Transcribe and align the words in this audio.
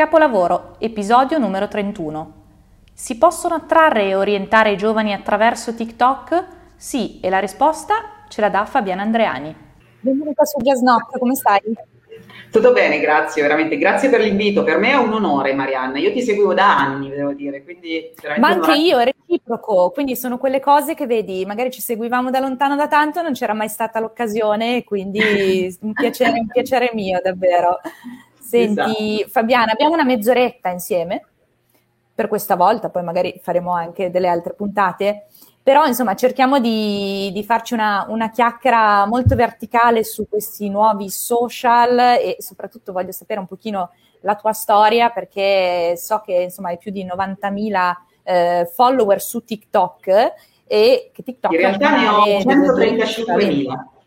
Capolavoro, 0.00 0.76
episodio 0.78 1.36
numero 1.36 1.68
31. 1.68 2.32
Si 2.94 3.18
possono 3.18 3.56
attrarre 3.56 4.04
e 4.06 4.14
orientare 4.14 4.70
i 4.70 4.76
giovani 4.78 5.12
attraverso 5.12 5.74
TikTok? 5.74 6.46
Sì, 6.74 7.20
e 7.20 7.28
la 7.28 7.38
risposta 7.38 8.24
ce 8.30 8.40
la 8.40 8.48
dà 8.48 8.64
Fabiana 8.64 9.02
Andreani. 9.02 9.54
Benvenuta 10.00 10.46
su 10.46 10.56
Knock, 10.56 11.18
come 11.18 11.34
stai? 11.34 11.60
Tutto 12.50 12.72
bene, 12.72 12.98
grazie, 12.98 13.42
veramente. 13.42 13.76
Grazie 13.76 14.08
per 14.08 14.22
l'invito. 14.22 14.64
Per 14.64 14.78
me 14.78 14.92
è 14.92 14.96
un 14.96 15.12
onore, 15.12 15.52
Marianna. 15.52 15.98
Io 15.98 16.12
ti 16.12 16.22
seguivo 16.22 16.54
da 16.54 16.78
anni, 16.78 17.10
devo 17.10 17.34
dire, 17.34 17.62
quindi 17.62 18.14
Ma 18.38 18.48
anche 18.48 18.72
io, 18.72 19.00
è 19.00 19.04
reciproco, 19.04 19.90
quindi 19.90 20.16
sono 20.16 20.38
quelle 20.38 20.60
cose 20.60 20.94
che 20.94 21.04
vedi, 21.04 21.44
magari 21.44 21.70
ci 21.70 21.82
seguivamo 21.82 22.30
da 22.30 22.40
lontano 22.40 22.74
da 22.74 22.88
tanto, 22.88 23.20
non 23.20 23.34
c'era 23.34 23.52
mai 23.52 23.68
stata 23.68 24.00
l'occasione, 24.00 24.82
quindi 24.82 25.20
un 25.82 25.92
piacere, 25.92 26.38
un 26.38 26.46
piacere 26.46 26.90
mio, 26.94 27.20
davvero. 27.22 27.80
Senti, 28.50 29.20
esatto. 29.20 29.30
Fabiana, 29.30 29.72
abbiamo 29.72 29.94
una 29.94 30.04
mezz'oretta 30.04 30.70
insieme 30.70 31.24
per 32.12 32.26
questa 32.26 32.56
volta, 32.56 32.90
poi 32.90 33.04
magari 33.04 33.38
faremo 33.40 33.72
anche 33.72 34.10
delle 34.10 34.26
altre 34.26 34.54
puntate, 34.54 35.26
però 35.62 35.86
insomma 35.86 36.16
cerchiamo 36.16 36.58
di, 36.58 37.30
di 37.32 37.44
farci 37.44 37.74
una, 37.74 38.06
una, 38.08 38.30
chiacchiera 38.30 39.06
molto 39.06 39.36
verticale 39.36 40.02
su 40.02 40.28
questi 40.28 40.68
nuovi 40.68 41.08
social 41.10 41.96
e 41.98 42.36
soprattutto 42.40 42.92
voglio 42.92 43.12
sapere 43.12 43.38
un 43.38 43.46
pochino 43.46 43.90
la 44.22 44.34
tua 44.34 44.52
storia 44.52 45.10
perché 45.10 45.94
so 45.96 46.20
che 46.24 46.32
insomma 46.32 46.70
hai 46.70 46.78
più 46.78 46.90
di 46.90 47.06
90.000 47.06 47.92
eh, 48.24 48.68
follower 48.72 49.22
su 49.22 49.44
TikTok 49.44 50.08
e 50.66 51.10
che 51.12 51.22
TikTok 51.22 51.52
in 51.52 51.58
realtà 51.58 51.96
ne 51.96 52.08
ho 52.08 52.24
135.000 52.24 53.98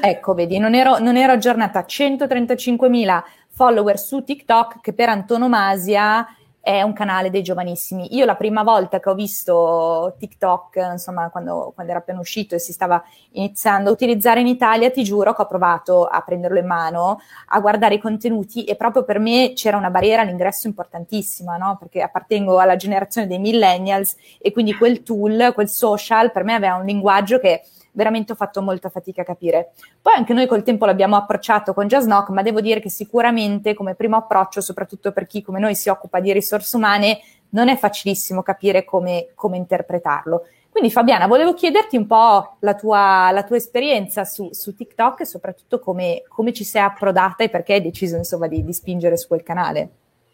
ecco 0.00 0.34
vedi 0.34 0.58
non 0.58 0.74
ero, 0.74 0.98
non 0.98 1.16
ero 1.16 1.32
aggiornata 1.32 1.80
135.000 1.80 3.22
follower 3.58 3.98
su 3.98 4.22
TikTok 4.22 4.80
che 4.80 4.92
per 4.92 5.08
antonomasia 5.08 6.24
è 6.60 6.82
un 6.82 6.92
canale 6.92 7.28
dei 7.28 7.42
giovanissimi. 7.42 8.14
Io 8.14 8.24
la 8.24 8.36
prima 8.36 8.62
volta 8.62 9.00
che 9.00 9.08
ho 9.08 9.14
visto 9.14 10.14
TikTok, 10.16 10.76
insomma, 10.92 11.28
quando, 11.30 11.72
quando, 11.74 11.90
era 11.90 12.00
appena 12.00 12.20
uscito 12.20 12.54
e 12.54 12.60
si 12.60 12.72
stava 12.72 13.02
iniziando 13.32 13.88
a 13.88 13.92
utilizzare 13.92 14.40
in 14.40 14.46
Italia, 14.46 14.92
ti 14.92 15.02
giuro 15.02 15.34
che 15.34 15.42
ho 15.42 15.46
provato 15.46 16.04
a 16.04 16.20
prenderlo 16.20 16.58
in 16.58 16.66
mano, 16.66 17.20
a 17.48 17.58
guardare 17.58 17.94
i 17.96 17.98
contenuti 17.98 18.62
e 18.62 18.76
proprio 18.76 19.02
per 19.02 19.18
me 19.18 19.54
c'era 19.56 19.76
una 19.76 19.90
barriera 19.90 20.22
all'ingresso 20.22 20.68
importantissima, 20.68 21.56
no? 21.56 21.78
Perché 21.80 22.00
appartengo 22.00 22.58
alla 22.58 22.76
generazione 22.76 23.26
dei 23.26 23.40
millennials 23.40 24.14
e 24.38 24.52
quindi 24.52 24.76
quel 24.76 25.02
tool, 25.02 25.52
quel 25.52 25.68
social, 25.68 26.30
per 26.30 26.44
me 26.44 26.54
aveva 26.54 26.76
un 26.76 26.84
linguaggio 26.84 27.40
che 27.40 27.62
veramente 27.98 28.30
ho 28.30 28.36
fatto 28.36 28.62
molta 28.62 28.88
fatica 28.90 29.22
a 29.22 29.24
capire. 29.24 29.72
Poi 30.00 30.14
anche 30.14 30.32
noi 30.32 30.46
col 30.46 30.62
tempo 30.62 30.86
l'abbiamo 30.86 31.16
approcciato 31.16 31.74
con 31.74 31.88
JazzNock, 31.88 32.28
ma 32.28 32.42
devo 32.42 32.60
dire 32.60 32.78
che 32.78 32.90
sicuramente 32.90 33.74
come 33.74 33.96
primo 33.96 34.16
approccio, 34.16 34.60
soprattutto 34.60 35.10
per 35.10 35.26
chi 35.26 35.42
come 35.42 35.58
noi 35.58 35.74
si 35.74 35.88
occupa 35.88 36.20
di 36.20 36.32
risorse 36.32 36.76
umane, 36.76 37.18
non 37.50 37.68
è 37.68 37.76
facilissimo 37.76 38.42
capire 38.42 38.84
come, 38.84 39.30
come 39.34 39.56
interpretarlo. 39.56 40.46
Quindi 40.70 40.90
Fabiana, 40.92 41.26
volevo 41.26 41.54
chiederti 41.54 41.96
un 41.96 42.06
po' 42.06 42.56
la 42.60 42.74
tua, 42.76 43.30
la 43.32 43.42
tua 43.42 43.56
esperienza 43.56 44.24
su, 44.24 44.50
su, 44.52 44.76
TikTok 44.76 45.22
e 45.22 45.24
soprattutto 45.24 45.80
come, 45.80 46.22
come, 46.28 46.52
ci 46.52 46.62
sei 46.62 46.82
approdata 46.82 47.42
e 47.42 47.48
perché 47.48 47.72
hai 47.72 47.82
deciso 47.82 48.14
insomma 48.14 48.46
di, 48.46 48.62
di 48.64 48.72
spingere 48.72 49.16
su 49.16 49.26
quel 49.26 49.42
canale. 49.42 49.90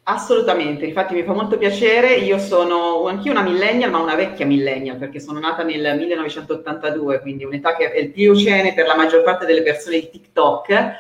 Assolutamente, 0.07 0.85
infatti 0.85 1.15
mi 1.15 1.23
fa 1.23 1.33
molto 1.33 1.57
piacere, 1.57 2.17
io 2.17 2.39
sono 2.39 3.07
anch'io 3.07 3.31
una 3.31 3.41
millennial, 3.41 3.91
ma 3.91 4.01
una 4.01 4.15
vecchia 4.15 4.45
millennial, 4.45 4.99
perché 4.99 5.19
sono 5.19 5.41
nata 5.41 5.63
nel 5.63 5.97
1982, 5.97 7.21
quindi 7.21 7.45
un'età 7.45 7.75
che 7.75 7.91
è 7.91 7.99
il 8.01 8.11
più 8.11 8.33
pliocene 8.33 8.75
per 8.75 8.87
la 8.87 8.97
maggior 8.97 9.23
parte 9.23 9.47
delle 9.47 9.63
persone 9.63 10.01
di 10.01 10.11
TikTok, 10.11 10.69
eh, 10.69 10.95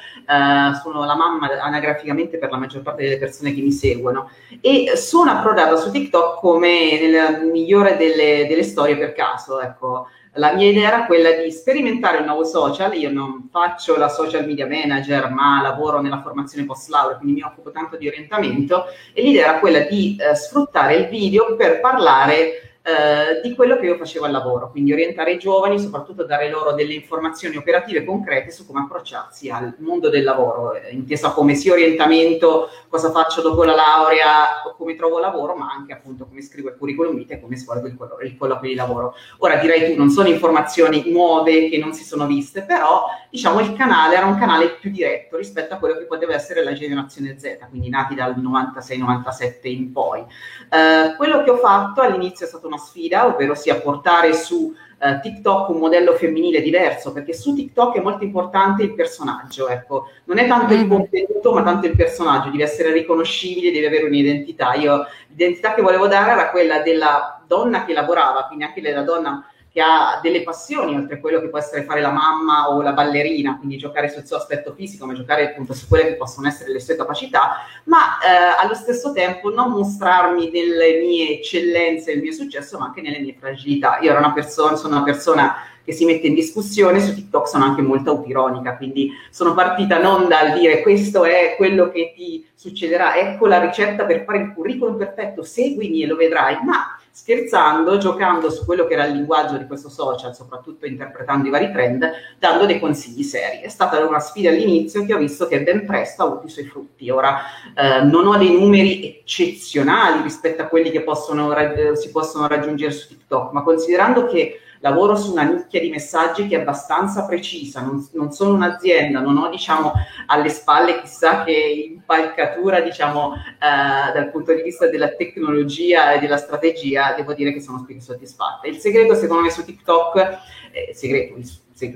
sono 0.82 1.04
la 1.04 1.14
mamma 1.16 1.50
anagraficamente 1.60 2.38
per 2.38 2.50
la 2.50 2.56
maggior 2.56 2.80
parte 2.80 3.02
delle 3.02 3.18
persone 3.18 3.52
che 3.52 3.60
mi 3.60 3.72
seguono. 3.72 4.30
E 4.62 4.92
sono 4.96 5.32
approdata 5.32 5.76
su 5.76 5.90
TikTok 5.90 6.40
come 6.40 6.98
nella 6.98 7.40
migliore 7.40 7.98
delle, 7.98 8.46
delle 8.48 8.62
storie 8.62 8.96
per 8.96 9.12
caso, 9.12 9.60
ecco 9.60 10.06
la 10.34 10.52
mia 10.52 10.68
idea 10.68 10.88
era 10.88 11.06
quella 11.06 11.30
di 11.32 11.50
sperimentare 11.50 12.18
un 12.18 12.24
nuovo 12.24 12.44
social. 12.44 12.94
Io 12.94 13.10
non 13.10 13.48
faccio 13.50 13.96
la 13.96 14.08
social 14.08 14.46
media 14.46 14.66
manager, 14.66 15.30
ma 15.30 15.60
lavoro 15.62 16.00
nella 16.00 16.22
formazione 16.22 16.66
post 16.66 16.88
laurea, 16.88 17.16
quindi 17.16 17.40
mi 17.40 17.46
occupo 17.46 17.70
tanto 17.70 17.96
di 17.96 18.08
orientamento. 18.08 18.86
E 19.12 19.22
l'idea 19.22 19.48
era 19.50 19.58
quella 19.60 19.80
di 19.80 20.16
eh, 20.18 20.34
sfruttare 20.34 20.96
il 20.96 21.08
video 21.08 21.54
per 21.56 21.80
parlare 21.80 22.63
eh, 22.86 23.40
di 23.40 23.54
quello 23.54 23.78
che 23.78 23.86
io 23.86 23.96
facevo 23.96 24.26
al 24.26 24.30
lavoro, 24.30 24.70
quindi 24.70 24.92
orientare 24.92 25.32
i 25.32 25.38
giovani, 25.38 25.78
soprattutto 25.78 26.24
dare 26.24 26.50
loro 26.50 26.72
delle 26.72 26.92
informazioni 26.92 27.56
operative 27.56 28.04
concrete 28.04 28.50
su 28.50 28.66
come 28.66 28.80
approcciarsi 28.80 29.48
al 29.48 29.74
mondo 29.78 30.10
del 30.10 30.22
lavoro, 30.22 30.74
eh, 30.74 30.90
intesa 30.90 31.30
come 31.30 31.54
sia 31.54 31.72
orientamento, 31.72 32.68
cosa 32.90 33.10
faccio 33.10 33.40
dopo 33.40 33.64
la 33.64 33.74
laurea, 33.74 34.74
come 34.76 34.96
trovo 34.96 35.18
lavoro, 35.18 35.54
ma 35.54 35.70
anche 35.70 35.94
appunto 35.94 36.26
come 36.26 36.42
scrivo 36.42 36.68
il 36.68 36.76
curriculum 36.76 37.16
vitae 37.16 37.38
e 37.38 37.40
come 37.40 37.56
svolgo 37.56 37.86
il, 37.86 37.96
collo- 37.96 38.18
il 38.20 38.36
colloquio 38.36 38.68
di 38.68 38.76
lavoro. 38.76 39.14
Ora 39.38 39.56
direi 39.56 39.90
tu, 39.90 39.98
non 39.98 40.10
sono 40.10 40.28
informazioni 40.28 41.10
nuove 41.10 41.70
che 41.70 41.78
non 41.78 41.94
si 41.94 42.04
sono 42.04 42.26
viste, 42.26 42.64
però 42.64 43.06
diciamo 43.30 43.60
il 43.60 43.72
canale 43.72 44.16
era 44.16 44.26
un 44.26 44.38
canale 44.38 44.72
più 44.72 44.90
diretto 44.90 45.38
rispetto 45.38 45.72
a 45.72 45.78
quello 45.78 45.96
che 45.96 46.04
poteva 46.04 46.34
essere 46.34 46.62
la 46.62 46.74
generazione 46.74 47.38
Z, 47.38 47.66
quindi 47.70 47.88
nati 47.88 48.14
dal 48.14 48.34
96-97 48.36 49.68
in 49.68 49.90
poi. 49.90 50.20
Eh, 50.20 51.16
quello 51.16 51.42
che 51.42 51.48
ho 51.50 51.56
fatto 51.56 52.02
all'inizio 52.02 52.44
è 52.44 52.48
stato 52.48 52.66
una 52.66 52.72
sfida, 52.76 53.26
ovvero 53.26 53.54
sia 53.54 53.76
portare 53.76 54.32
su 54.34 54.74
uh, 54.98 55.20
TikTok 55.20 55.68
un 55.68 55.78
modello 55.78 56.14
femminile 56.14 56.60
diverso, 56.60 57.12
perché 57.12 57.32
su 57.32 57.54
TikTok 57.54 57.96
è 57.96 58.00
molto 58.00 58.24
importante 58.24 58.82
il 58.82 58.94
personaggio, 58.94 59.68
ecco, 59.68 60.08
non 60.24 60.38
è 60.38 60.46
tanto 60.46 60.74
il 60.74 60.86
mm. 60.86 60.88
contenuto, 60.88 61.52
ma 61.52 61.62
tanto 61.62 61.86
il 61.86 61.96
personaggio, 61.96 62.50
deve 62.50 62.64
essere 62.64 62.92
riconoscibile, 62.92 63.72
deve 63.72 63.86
avere 63.86 64.04
un'identità. 64.04 64.74
Io 64.74 65.06
l'identità 65.28 65.74
che 65.74 65.82
volevo 65.82 66.06
dare 66.06 66.32
era 66.32 66.50
quella 66.50 66.80
della 66.80 67.42
donna 67.46 67.84
che 67.84 67.92
lavorava, 67.92 68.46
quindi 68.46 68.64
anche 68.64 68.80
della 68.80 69.02
donna 69.02 69.46
che 69.74 69.80
ha 69.80 70.20
delle 70.22 70.44
passioni, 70.44 70.94
oltre 70.94 71.16
a 71.16 71.18
quello 71.18 71.40
che 71.40 71.48
può 71.48 71.58
essere 71.58 71.82
fare 71.82 72.00
la 72.00 72.12
mamma 72.12 72.70
o 72.70 72.80
la 72.80 72.92
ballerina, 72.92 73.56
quindi 73.58 73.76
giocare 73.76 74.08
sul 74.08 74.24
suo 74.24 74.36
aspetto 74.36 74.72
fisico, 74.72 75.04
ma 75.04 75.14
giocare 75.14 75.50
appunto 75.50 75.74
su 75.74 75.88
quelle 75.88 76.10
che 76.10 76.14
possono 76.14 76.46
essere 76.46 76.70
le 76.70 76.78
sue 76.78 76.94
capacità, 76.94 77.56
ma 77.86 78.20
eh, 78.20 78.62
allo 78.64 78.74
stesso 78.74 79.10
tempo 79.12 79.50
non 79.50 79.72
mostrarmi 79.72 80.48
nelle 80.52 81.00
mie 81.00 81.38
eccellenze, 81.38 82.12
il 82.12 82.22
mio 82.22 82.30
successo, 82.30 82.78
ma 82.78 82.84
anche 82.84 83.00
nelle 83.00 83.18
mie 83.18 83.34
fragilità. 83.36 83.98
Io 84.00 84.16
una 84.16 84.32
persona, 84.32 84.76
sono 84.76 84.94
una 84.94 85.04
persona 85.04 85.56
che 85.84 85.92
si 85.92 86.04
mette 86.04 86.26
in 86.26 86.34
discussione, 86.34 87.00
su 87.00 87.14
TikTok 87.14 87.46
sono 87.46 87.64
anche 87.64 87.82
molto 87.82 88.10
autironica, 88.10 88.76
quindi 88.76 89.12
sono 89.30 89.54
partita 89.54 90.00
non 90.00 90.28
dal 90.28 90.58
dire 90.58 90.80
questo 90.82 91.24
è 91.24 91.54
quello 91.56 91.90
che 91.90 92.14
ti 92.16 92.46
succederà, 92.54 93.16
ecco 93.16 93.46
la 93.46 93.60
ricetta 93.60 94.04
per 94.04 94.24
fare 94.24 94.38
il 94.38 94.52
curriculum 94.54 94.96
perfetto, 94.96 95.42
seguimi 95.42 96.02
e 96.02 96.06
lo 96.06 96.16
vedrai, 96.16 96.56
ma 96.64 96.98
scherzando, 97.16 97.96
giocando 97.98 98.50
su 98.50 98.64
quello 98.64 98.86
che 98.86 98.94
era 98.94 99.04
il 99.04 99.14
linguaggio 99.14 99.56
di 99.56 99.66
questo 99.66 99.88
social, 99.88 100.34
soprattutto 100.34 100.84
interpretando 100.84 101.46
i 101.46 101.50
vari 101.50 101.70
trend, 101.70 102.10
dando 102.40 102.66
dei 102.66 102.80
consigli 102.80 103.22
seri. 103.22 103.60
È 103.60 103.68
stata 103.68 104.04
una 104.04 104.18
sfida 104.18 104.48
all'inizio 104.48 105.04
che 105.04 105.14
ho 105.14 105.18
visto 105.18 105.46
che 105.46 105.62
ben 105.62 105.86
presto 105.86 106.22
ha 106.22 106.26
avuto 106.26 106.46
i 106.46 106.50
suoi 106.50 106.64
frutti. 106.64 107.08
Ora 107.10 107.38
eh, 107.76 108.02
non 108.02 108.26
ho 108.26 108.36
dei 108.36 108.50
numeri 108.50 109.20
eccezionali 109.20 110.22
rispetto 110.22 110.62
a 110.62 110.66
quelli 110.66 110.90
che 110.90 111.02
possono, 111.02 111.54
si 111.94 112.10
possono 112.10 112.48
raggiungere 112.48 112.90
su 112.90 113.06
TikTok, 113.06 113.52
ma 113.52 113.62
considerando 113.62 114.26
che 114.26 114.58
lavoro 114.84 115.16
su 115.16 115.32
una 115.32 115.44
nicchia 115.44 115.80
di 115.80 115.88
messaggi 115.88 116.46
che 116.46 116.56
è 116.56 116.60
abbastanza 116.60 117.24
precisa, 117.24 117.80
non, 117.80 118.06
non 118.12 118.32
sono 118.32 118.52
un'azienda, 118.52 119.20
non 119.20 119.38
ho 119.38 119.48
diciamo 119.48 119.92
alle 120.26 120.50
spalle 120.50 121.00
chissà 121.00 121.42
che 121.42 121.52
impalcatura 121.52 122.80
diciamo 122.80 123.32
eh, 123.34 124.12
dal 124.12 124.30
punto 124.30 124.52
di 124.52 124.60
vista 124.60 124.86
della 124.86 125.08
tecnologia 125.08 126.12
e 126.12 126.18
della 126.18 126.36
strategia, 126.36 127.14
devo 127.14 127.32
dire 127.32 127.54
che 127.54 127.62
sono 127.62 127.86
soddisfatta. 127.98 128.68
Il 128.68 128.76
segreto 128.76 129.14
secondo 129.14 129.42
me 129.42 129.50
su 129.50 129.64
TikTok, 129.64 130.38
eh, 130.70 130.92
segreto, 130.92 131.36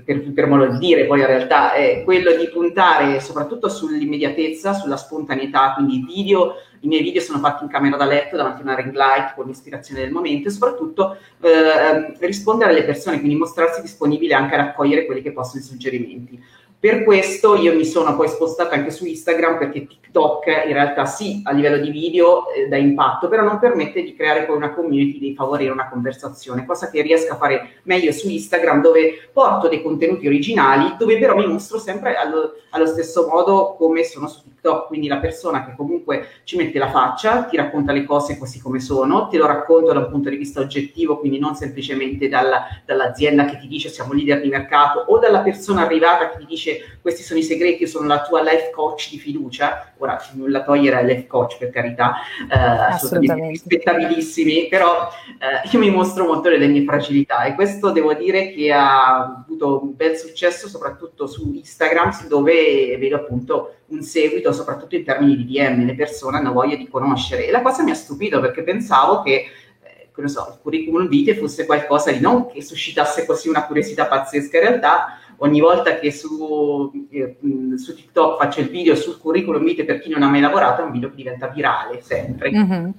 per, 0.05 0.33
per 0.33 0.47
modo 0.47 0.67
di 0.67 0.79
dire, 0.79 1.07
poi 1.07 1.21
in 1.21 1.27
realtà 1.27 1.73
è 1.73 2.03
quello 2.05 2.35
di 2.35 2.49
puntare 2.49 3.21
soprattutto 3.21 3.69
sull'immediatezza, 3.69 4.73
sulla 4.73 4.97
spontaneità, 4.97 5.75
quindi 5.75 6.05
video 6.05 6.55
i 6.81 6.87
miei 6.87 7.03
video 7.03 7.21
sono 7.21 7.39
fatti 7.39 7.65
in 7.65 7.71
camera 7.71 7.97
da 7.97 8.05
letto 8.05 8.37
davanti 8.37 8.61
a 8.61 8.65
una 8.65 8.77
ring 8.77 8.95
light 8.95 9.35
con 9.35 9.47
l'ispirazione 9.47 10.03
del 10.03 10.13
momento 10.13 10.49
e 10.49 10.53
soprattutto 10.53 11.17
eh, 11.41 12.15
rispondere 12.21 12.71
alle 12.71 12.85
persone, 12.85 13.19
quindi 13.19 13.37
mostrarsi 13.37 13.81
disponibile 13.81 14.35
anche 14.35 14.55
a 14.55 14.59
raccogliere 14.59 15.07
quelli 15.07 15.23
che 15.23 15.33
possono 15.33 15.61
i 15.61 15.65
suggerimenti. 15.65 16.41
Per 16.81 17.03
questo 17.03 17.57
io 17.57 17.75
mi 17.75 17.85
sono 17.85 18.15
poi 18.15 18.29
spostata 18.29 18.77
anche 18.77 18.93
su 18.93 19.05
Instagram 19.05 19.59
perché 19.59 19.85
TikTok 19.85 20.47
in 20.65 20.73
realtà 20.73 21.07
sì, 21.07 21.41
a 21.43 21.51
livello 21.51 21.79
di 21.79 21.91
video 21.91 22.53
eh, 22.53 22.69
dà 22.69 22.77
impatto, 22.77 23.27
però 23.27 23.43
non 23.43 23.59
permette 23.59 24.01
di 24.01 24.15
creare 24.15 24.45
poi 24.45 24.55
una 24.55 24.73
community, 24.73 25.19
di 25.19 25.35
favorire 25.35 25.73
una 25.73 25.89
conversazione, 25.89 26.65
cosa 26.65 26.89
che 26.89 27.03
riesco 27.03 27.33
a 27.33 27.37
fare 27.37 27.81
meglio 27.83 28.13
su 28.13 28.29
Instagram 28.29 28.81
dove 28.81 29.29
porto 29.33 29.67
dei 29.67 29.83
contenuti 29.83 30.29
originali, 30.29 30.95
dove 30.97 31.19
però 31.19 31.35
mi 31.35 31.49
mostro 31.49 31.81
sempre 31.81 32.15
allo, 32.15 32.55
allo 32.71 32.87
stesso 32.87 33.27
modo 33.27 33.75
come 33.77 34.05
sono 34.05 34.29
su 34.29 34.45
TikTok, 34.45 34.87
quindi 34.87 35.09
la 35.09 35.19
persona 35.19 35.65
che 35.65 35.75
comunque 35.77 36.29
ci 36.45 36.57
mette 36.57 36.79
la 36.79 36.91
faccia, 36.91 37.43
ti 37.43 37.57
racconta 37.57 37.91
le 37.91 38.05
cose 38.05 38.39
così 38.39 38.61
come 38.61 38.79
sono, 38.79 39.27
te 39.27 39.37
lo 39.37 39.47
racconto 39.47 39.93
da 39.93 39.99
un 39.99 40.11
punto 40.11 40.31
di 40.31 40.37
vista 40.37 40.61
oggettivo, 40.61 41.19
quindi 41.19 41.41
non 41.41 41.57
semplicemente 41.57 42.29
dalla, 42.29 42.69
dall'azienda 42.87 43.47
che 43.47 43.59
ti 43.59 43.67
dice 43.67 43.89
siamo 43.89 44.13
leader 44.13 44.41
di 44.41 44.49
mercato 44.49 45.01
o 45.09 45.19
dalla 45.19 45.41
persona 45.41 45.83
arrivata 45.83 46.31
che 46.31 46.39
ti 46.39 46.47
dice 46.47 46.67
dice 46.69 46.99
questi 47.01 47.23
sono 47.23 47.39
i 47.39 47.43
segreti, 47.43 47.83
io 47.83 47.89
sono 47.89 48.07
la 48.07 48.23
tua 48.23 48.43
life 48.43 48.71
coach 48.71 49.11
di 49.11 49.19
fiducia, 49.19 49.95
ora 49.99 50.21
nulla 50.33 50.63
togliere 50.63 50.97
ai 50.97 51.07
life 51.07 51.27
coach 51.27 51.57
per 51.59 51.71
carità, 51.71 52.17
eh, 52.51 52.57
assolutamente 52.57 53.51
rispettabilissimi, 53.51 54.69
però 54.69 55.09
eh, 55.41 55.69
io 55.71 55.79
mi 55.79 55.91
mostro 55.91 56.25
molto 56.25 56.49
delle 56.49 56.67
mie 56.67 56.85
fragilità 56.85 57.45
e 57.45 57.55
questo 57.55 57.91
devo 57.91 58.13
dire 58.15 58.51
che 58.51 58.73
ha 58.73 59.43
avuto 59.45 59.83
un 59.83 59.97
bel 59.97 60.17
successo 60.17 60.69
soprattutto 60.69 61.27
su 61.27 61.53
Instagram 61.55 62.27
dove 62.29 62.97
vedo 62.99 63.17
appunto 63.17 63.75
un 63.87 64.03
seguito 64.03 64.53
soprattutto 64.53 64.97
in 64.97 65.05
termini 65.05 65.37
di 65.37 65.47
DM, 65.47 65.87
le 65.87 65.95
persone 65.95 66.39
hanno 66.39 66.53
voglia 66.53 66.77
di 66.77 66.89
conoscere. 66.89 67.47
E 67.47 67.51
la 67.51 67.63
cosa 67.63 67.83
mi 67.83 67.91
ha 67.91 67.95
stupito 67.95 68.41
perché 68.41 68.63
pensavo 68.63 69.23
che 69.23 69.47
eh, 69.83 70.29
so, 70.29 70.49
il 70.53 70.59
curriculum 70.61 71.09
vitae 71.09 71.37
fosse 71.37 71.65
qualcosa 71.65 72.11
di 72.11 72.21
non 72.21 72.51
che 72.51 72.63
suscitasse 72.63 73.25
così 73.25 73.49
una 73.49 73.65
curiosità 73.65 74.07
pazzesca, 74.07 74.59
in 74.59 74.63
realtà 74.63 75.19
ogni 75.39 75.61
volta 75.61 75.99
che 75.99 76.11
su, 76.11 76.91
eh, 77.11 77.37
su, 77.77 77.95
TikTok 77.95 78.39
faccio 78.39 78.61
il 78.61 78.69
video 78.69 78.95
sul 78.95 79.19
curriculum 79.19 79.65
vitae 79.65 79.85
per 79.85 80.01
chi 80.01 80.11
non 80.11 80.23
ha 80.23 80.29
mai 80.29 80.41
lavorato, 80.41 80.83
è 80.83 80.85
un 80.85 80.93
video 80.93 81.11
che 81.11 81.17
diventa 81.17 81.49
virale 81.49 82.01
sempre. 82.03 82.51
Mm-hmm. 82.51 82.91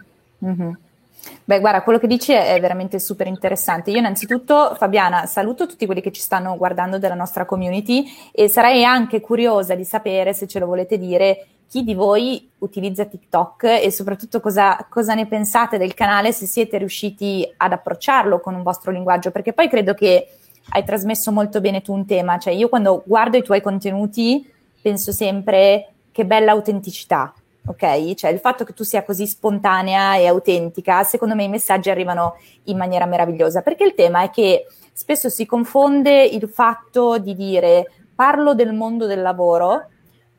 Mm-hmm. 0.45 0.71
Beh, 1.43 1.59
guarda, 1.59 1.81
quello 1.81 1.99
che 1.99 2.07
dici 2.07 2.31
è 2.31 2.57
veramente 2.61 2.99
super 2.99 3.27
interessante. 3.27 3.91
Io 3.91 3.97
innanzitutto, 3.97 4.75
Fabiana, 4.75 5.25
saluto 5.25 5.65
tutti 5.65 5.85
quelli 5.85 6.01
che 6.01 6.11
ci 6.11 6.21
stanno 6.21 6.55
guardando 6.55 6.97
della 6.97 7.15
nostra 7.15 7.45
community 7.45 8.05
e 8.31 8.47
sarei 8.47 8.85
anche 8.85 9.19
curiosa 9.19 9.75
di 9.75 9.83
sapere, 9.83 10.33
se 10.33 10.47
ce 10.47 10.59
lo 10.59 10.65
volete 10.65 10.97
dire, 10.97 11.47
chi 11.67 11.83
di 11.83 11.93
voi 11.93 12.49
utilizza 12.59 13.05
TikTok 13.05 13.63
e 13.63 13.91
soprattutto 13.91 14.39
cosa, 14.39 14.87
cosa 14.89 15.13
ne 15.13 15.27
pensate 15.27 15.77
del 15.77 15.93
canale, 15.93 16.31
se 16.31 16.45
siete 16.45 16.77
riusciti 16.77 17.47
ad 17.57 17.73
approcciarlo 17.73 18.39
con 18.39 18.55
un 18.55 18.63
vostro 18.63 18.91
linguaggio, 18.91 19.29
perché 19.29 19.53
poi 19.53 19.69
credo 19.69 19.93
che 19.93 20.38
hai 20.69 20.83
trasmesso 20.83 21.31
molto 21.31 21.61
bene 21.61 21.81
tu 21.81 21.93
un 21.93 22.05
tema, 22.05 22.37
cioè 22.37 22.53
io 22.53 22.69
quando 22.69 23.03
guardo 23.05 23.37
i 23.37 23.43
tuoi 23.43 23.61
contenuti 23.61 24.47
penso 24.81 25.11
sempre 25.11 25.93
che 26.11 26.25
bella 26.25 26.51
autenticità, 26.51 27.33
ok? 27.65 28.13
Cioè 28.13 28.31
il 28.31 28.39
fatto 28.39 28.63
che 28.63 28.73
tu 28.73 28.83
sia 28.83 29.03
così 29.03 29.25
spontanea 29.27 30.15
e 30.15 30.27
autentica, 30.27 31.03
secondo 31.03 31.35
me 31.35 31.43
i 31.43 31.49
messaggi 31.49 31.89
arrivano 31.89 32.35
in 32.65 32.77
maniera 32.77 33.05
meravigliosa, 33.05 33.61
perché 33.61 33.83
il 33.83 33.93
tema 33.93 34.23
è 34.23 34.29
che 34.29 34.65
spesso 34.93 35.29
si 35.29 35.45
confonde 35.45 36.23
il 36.23 36.47
fatto 36.49 37.17
di 37.17 37.35
dire 37.35 37.91
parlo 38.13 38.53
del 38.53 38.73
mondo 38.73 39.05
del 39.05 39.21
lavoro 39.21 39.87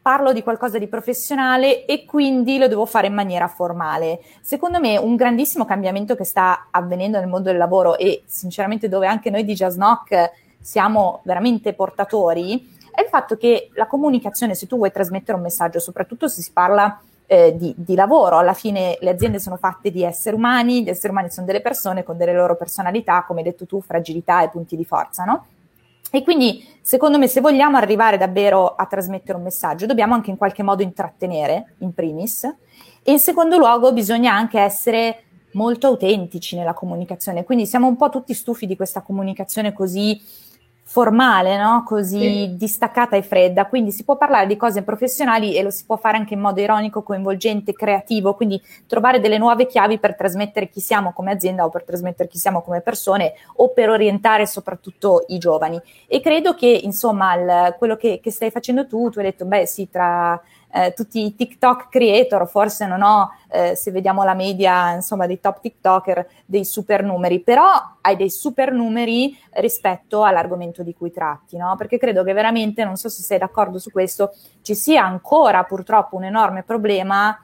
parlo 0.02 0.32
di 0.32 0.42
qualcosa 0.42 0.78
di 0.78 0.88
professionale 0.88 1.84
e 1.84 2.04
quindi 2.04 2.58
lo 2.58 2.68
devo 2.68 2.86
fare 2.86 3.06
in 3.06 3.14
maniera 3.14 3.48
formale. 3.48 4.20
Secondo 4.40 4.80
me 4.80 4.96
un 4.96 5.16
grandissimo 5.16 5.64
cambiamento 5.64 6.14
che 6.14 6.24
sta 6.24 6.68
avvenendo 6.70 7.18
nel 7.18 7.28
mondo 7.28 7.50
del 7.50 7.58
lavoro 7.58 7.98
e 7.98 8.22
sinceramente 8.26 8.88
dove 8.88 9.06
anche 9.06 9.30
noi 9.30 9.44
di 9.44 9.54
Jazznock 9.54 10.30
siamo 10.60 11.20
veramente 11.24 11.72
portatori 11.72 12.78
è 13.00 13.02
il 13.02 13.08
fatto 13.08 13.36
che 13.36 13.70
la 13.74 13.86
comunicazione, 13.86 14.54
se 14.54 14.66
tu 14.66 14.76
vuoi 14.76 14.92
trasmettere 14.92 15.36
un 15.36 15.42
messaggio, 15.42 15.78
soprattutto 15.78 16.28
se 16.28 16.42
si 16.42 16.50
parla 16.52 17.00
eh, 17.26 17.56
di, 17.56 17.72
di, 17.76 17.94
lavoro, 17.94 18.36
alla 18.38 18.52
fine 18.52 18.98
le 19.00 19.10
aziende 19.10 19.38
sono 19.38 19.56
fatte 19.56 19.90
di 19.90 20.02
esseri 20.02 20.34
umani, 20.34 20.82
gli 20.82 20.88
esseri 20.88 21.12
umani 21.12 21.30
sono 21.30 21.46
delle 21.46 21.60
persone 21.60 22.02
con 22.02 22.16
delle 22.16 22.34
loro 22.34 22.56
personalità, 22.56 23.24
come 23.26 23.40
hai 23.40 23.46
detto 23.46 23.66
tu, 23.66 23.80
fragilità 23.80 24.42
e 24.42 24.48
punti 24.48 24.76
di 24.76 24.84
forza, 24.84 25.24
no? 25.24 25.46
E 26.10 26.22
quindi, 26.22 26.66
secondo 26.82 27.18
me, 27.18 27.28
se 27.28 27.40
vogliamo 27.40 27.76
arrivare 27.76 28.18
davvero 28.18 28.74
a 28.74 28.86
trasmettere 28.86 29.38
un 29.38 29.44
messaggio, 29.44 29.86
dobbiamo 29.86 30.14
anche 30.14 30.30
in 30.30 30.36
qualche 30.36 30.62
modo 30.62 30.82
intrattenere, 30.82 31.74
in 31.78 31.94
primis, 31.94 32.44
e 33.02 33.12
in 33.12 33.18
secondo 33.18 33.56
luogo 33.56 33.92
bisogna 33.92 34.34
anche 34.34 34.58
essere 34.58 35.22
molto 35.52 35.86
autentici 35.86 36.56
nella 36.56 36.74
comunicazione. 36.74 37.44
Quindi 37.44 37.66
siamo 37.66 37.86
un 37.86 37.96
po' 37.96 38.08
tutti 38.08 38.34
stufi 38.34 38.66
di 38.66 38.76
questa 38.76 39.02
comunicazione 39.02 39.72
così 39.72 40.20
formale, 40.90 41.56
no? 41.56 41.84
così 41.86 42.18
sì. 42.18 42.56
distaccata 42.56 43.14
e 43.14 43.22
fredda, 43.22 43.66
quindi 43.66 43.92
si 43.92 44.02
può 44.02 44.16
parlare 44.16 44.48
di 44.48 44.56
cose 44.56 44.82
professionali 44.82 45.54
e 45.54 45.62
lo 45.62 45.70
si 45.70 45.84
può 45.86 45.96
fare 45.96 46.16
anche 46.16 46.34
in 46.34 46.40
modo 46.40 46.60
ironico, 46.60 47.04
coinvolgente, 47.04 47.72
creativo, 47.72 48.34
quindi 48.34 48.60
trovare 48.88 49.20
delle 49.20 49.38
nuove 49.38 49.66
chiavi 49.66 50.00
per 50.00 50.16
trasmettere 50.16 50.68
chi 50.68 50.80
siamo 50.80 51.12
come 51.12 51.30
azienda 51.30 51.64
o 51.64 51.68
per 51.68 51.84
trasmettere 51.84 52.28
chi 52.28 52.38
siamo 52.38 52.60
come 52.60 52.80
persone 52.80 53.34
o 53.54 53.68
per 53.68 53.88
orientare 53.88 54.46
soprattutto 54.46 55.26
i 55.28 55.38
giovani. 55.38 55.80
E 56.08 56.18
credo 56.18 56.54
che 56.54 56.66
insomma 56.66 57.36
il, 57.36 57.76
quello 57.78 57.94
che, 57.94 58.18
che 58.20 58.32
stai 58.32 58.50
facendo 58.50 58.88
tu, 58.88 59.10
tu 59.10 59.20
hai 59.20 59.26
detto, 59.26 59.44
beh 59.44 59.66
sì, 59.66 59.88
tra 59.88 60.42
eh, 60.72 60.92
tutti 60.94 61.24
i 61.24 61.34
TikTok 61.34 61.88
creator, 61.88 62.48
forse 62.48 62.86
non 62.86 63.02
ho, 63.02 63.30
eh, 63.50 63.74
se 63.74 63.90
vediamo 63.90 64.22
la 64.22 64.34
media, 64.34 64.92
insomma, 64.92 65.26
dei 65.26 65.40
top 65.40 65.60
TikToker, 65.60 66.28
dei 66.46 66.64
super 66.64 67.02
numeri, 67.02 67.40
però 67.40 67.68
hai 68.00 68.16
dei 68.16 68.30
super 68.30 68.72
numeri 68.72 69.36
rispetto 69.52 70.24
all'argomento 70.24 70.82
di 70.82 70.94
cui 70.94 71.10
tratti, 71.10 71.56
no? 71.56 71.74
Perché 71.76 71.98
credo 71.98 72.22
che 72.22 72.32
veramente, 72.32 72.84
non 72.84 72.96
so 72.96 73.08
se 73.08 73.22
sei 73.22 73.38
d'accordo 73.38 73.78
su 73.78 73.90
questo, 73.90 74.32
ci 74.62 74.74
sia 74.74 75.04
ancora 75.04 75.64
purtroppo 75.64 76.16
un 76.16 76.24
enorme 76.24 76.62
problema 76.62 77.36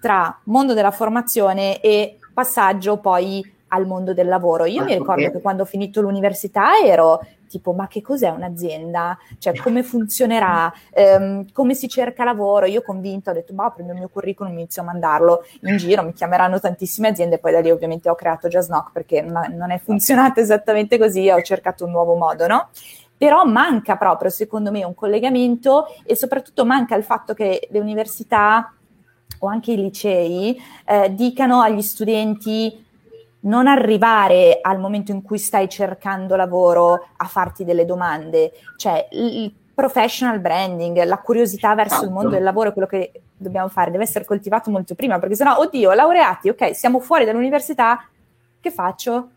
tra 0.00 0.36
mondo 0.44 0.74
della 0.74 0.90
formazione 0.90 1.80
e 1.80 2.18
passaggio 2.34 2.96
poi 2.96 3.60
al 3.72 3.86
mondo 3.86 4.14
del 4.14 4.28
lavoro. 4.28 4.64
Io 4.64 4.84
mi 4.84 4.94
ricordo 4.94 5.30
che 5.30 5.40
quando 5.40 5.62
ho 5.62 5.66
finito 5.66 6.00
l'università 6.00 6.78
ero 6.84 7.20
tipo 7.48 7.72
ma 7.72 7.86
che 7.86 8.00
cos'è 8.00 8.28
un'azienda? 8.28 9.18
Cioè 9.38 9.56
come 9.56 9.82
funzionerà? 9.84 10.72
Um, 10.94 11.50
come 11.52 11.74
si 11.74 11.88
cerca 11.88 12.24
lavoro? 12.24 12.66
Io 12.66 12.82
convinto 12.82 13.30
ho 13.30 13.32
detto, 13.32 13.54
ma 13.54 13.70
prendo 13.70 13.92
il 13.92 13.98
mio 13.98 14.08
curriculum, 14.08 14.52
inizio 14.52 14.82
a 14.82 14.86
mandarlo 14.86 15.44
in 15.62 15.76
giro, 15.76 16.02
mi 16.02 16.12
chiameranno 16.12 16.60
tantissime 16.60 17.08
aziende, 17.08 17.38
poi 17.38 17.52
da 17.52 17.60
lì 17.60 17.70
ovviamente 17.70 18.08
ho 18.08 18.14
creato 18.14 18.48
Jazznock 18.48 18.92
perché 18.92 19.22
non 19.22 19.70
è 19.70 19.78
funzionato 19.78 20.40
esattamente 20.40 20.98
così, 20.98 21.28
ho 21.30 21.40
cercato 21.42 21.84
un 21.84 21.90
nuovo 21.90 22.14
modo, 22.14 22.46
no? 22.46 22.68
Però 23.16 23.44
manca 23.44 23.96
proprio, 23.96 24.30
secondo 24.30 24.70
me, 24.70 24.84
un 24.84 24.94
collegamento 24.94 25.86
e 26.04 26.16
soprattutto 26.16 26.64
manca 26.64 26.96
il 26.96 27.04
fatto 27.04 27.34
che 27.34 27.68
le 27.70 27.78
università 27.78 28.74
o 29.38 29.46
anche 29.46 29.72
i 29.72 29.76
licei 29.76 30.60
eh, 30.84 31.14
dicano 31.14 31.60
agli 31.60 31.82
studenti 31.82 32.81
non 33.42 33.66
arrivare 33.66 34.58
al 34.60 34.78
momento 34.78 35.10
in 35.12 35.22
cui 35.22 35.38
stai 35.38 35.68
cercando 35.68 36.36
lavoro 36.36 37.08
a 37.16 37.24
farti 37.26 37.64
delle 37.64 37.84
domande, 37.84 38.52
cioè 38.76 39.08
il 39.12 39.52
professional 39.74 40.38
branding, 40.38 41.02
la 41.04 41.18
curiosità 41.18 41.74
verso 41.74 41.94
esatto. 41.94 42.08
il 42.08 42.12
mondo 42.12 42.30
del 42.30 42.42
lavoro 42.42 42.68
è 42.68 42.72
quello 42.72 42.86
che 42.86 43.22
dobbiamo 43.36 43.68
fare, 43.68 43.90
deve 43.90 44.04
essere 44.04 44.24
coltivato 44.24 44.70
molto 44.70 44.94
prima, 44.94 45.18
perché 45.18 45.34
sennò, 45.34 45.58
oddio, 45.58 45.92
laureati, 45.92 46.50
ok, 46.50 46.74
siamo 46.76 47.00
fuori 47.00 47.24
dall'università, 47.24 48.06
che 48.60 48.70
faccio? 48.70 49.30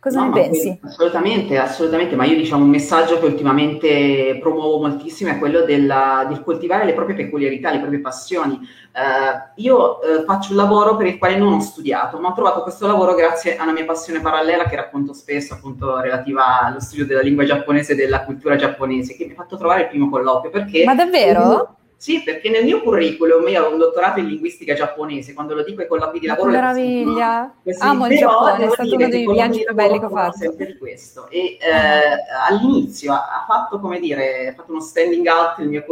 Cosa 0.00 0.20
no, 0.24 0.32
ne 0.32 0.40
pensi? 0.40 0.80
Assolutamente, 0.82 1.58
assolutamente, 1.58 2.16
ma 2.16 2.24
io 2.24 2.34
diciamo 2.34 2.64
un 2.64 2.70
messaggio 2.70 3.18
che 3.18 3.26
ultimamente 3.26 4.38
promuovo 4.40 4.80
moltissimo 4.80 5.30
è 5.30 5.38
quello 5.38 5.60
della, 5.60 6.24
del 6.26 6.42
coltivare 6.42 6.86
le 6.86 6.94
proprie 6.94 7.14
peculiarità, 7.14 7.70
le 7.70 7.80
proprie 7.80 8.00
passioni. 8.00 8.54
Uh, 8.54 9.60
io 9.60 9.98
uh, 9.98 10.24
faccio 10.24 10.52
un 10.52 10.56
lavoro 10.56 10.96
per 10.96 11.06
il 11.06 11.18
quale 11.18 11.36
non 11.36 11.52
ho 11.52 11.60
studiato, 11.60 12.18
ma 12.18 12.28
ho 12.28 12.32
trovato 12.32 12.62
questo 12.62 12.86
lavoro 12.86 13.14
grazie 13.14 13.58
a 13.58 13.62
una 13.64 13.72
mia 13.72 13.84
passione 13.84 14.22
parallela 14.22 14.64
che 14.64 14.76
racconto 14.76 15.12
spesso, 15.12 15.52
appunto 15.52 16.00
relativa 16.00 16.62
allo 16.62 16.80
studio 16.80 17.04
della 17.04 17.20
lingua 17.20 17.44
giapponese 17.44 17.92
e 17.92 17.96
della 17.96 18.24
cultura 18.24 18.56
giapponese, 18.56 19.14
che 19.14 19.26
mi 19.26 19.32
ha 19.32 19.36
fatto 19.36 19.58
trovare 19.58 19.82
il 19.82 19.88
primo 19.88 20.08
colloquio. 20.08 20.50
Perché 20.50 20.84
ma 20.84 20.94
davvero? 20.94 21.76
Sì, 22.00 22.22
perché 22.22 22.48
nel 22.48 22.64
mio 22.64 22.80
curriculum 22.80 23.46
io 23.48 23.62
ho 23.62 23.72
un 23.72 23.76
dottorato 23.76 24.20
in 24.20 24.26
linguistica 24.26 24.72
giapponese, 24.72 25.34
quando 25.34 25.52
lo 25.52 25.62
dico 25.62 25.82
ai 25.82 25.86
colloqui 25.86 26.18
di 26.18 26.26
lavoro... 26.28 26.48
Che 26.48 26.56
meraviglia! 26.56 27.52
Così, 27.62 27.78
Amo 27.82 28.06
il 28.06 28.16
Giappone, 28.16 28.64
è 28.64 28.70
stato 28.70 28.94
uno 28.94 29.08
dei 29.08 29.30
viaggi 29.30 29.64
più 29.64 29.74
belli 29.74 29.98
che 29.98 30.06
ho 30.06 30.08
fatto. 30.08 30.38
sempre 30.38 30.64
di 30.64 30.78
questo. 30.78 31.28
E 31.28 31.58
eh, 31.60 32.48
all'inizio 32.48 33.12
ha, 33.12 33.44
fatto, 33.46 33.78
come 33.80 34.00
dire, 34.00 34.48
ha 34.48 34.54
fatto 34.54 34.70
uno 34.70 34.80
standing 34.80 35.26
out 35.26 35.58
il 35.58 35.68
mio, 35.68 35.84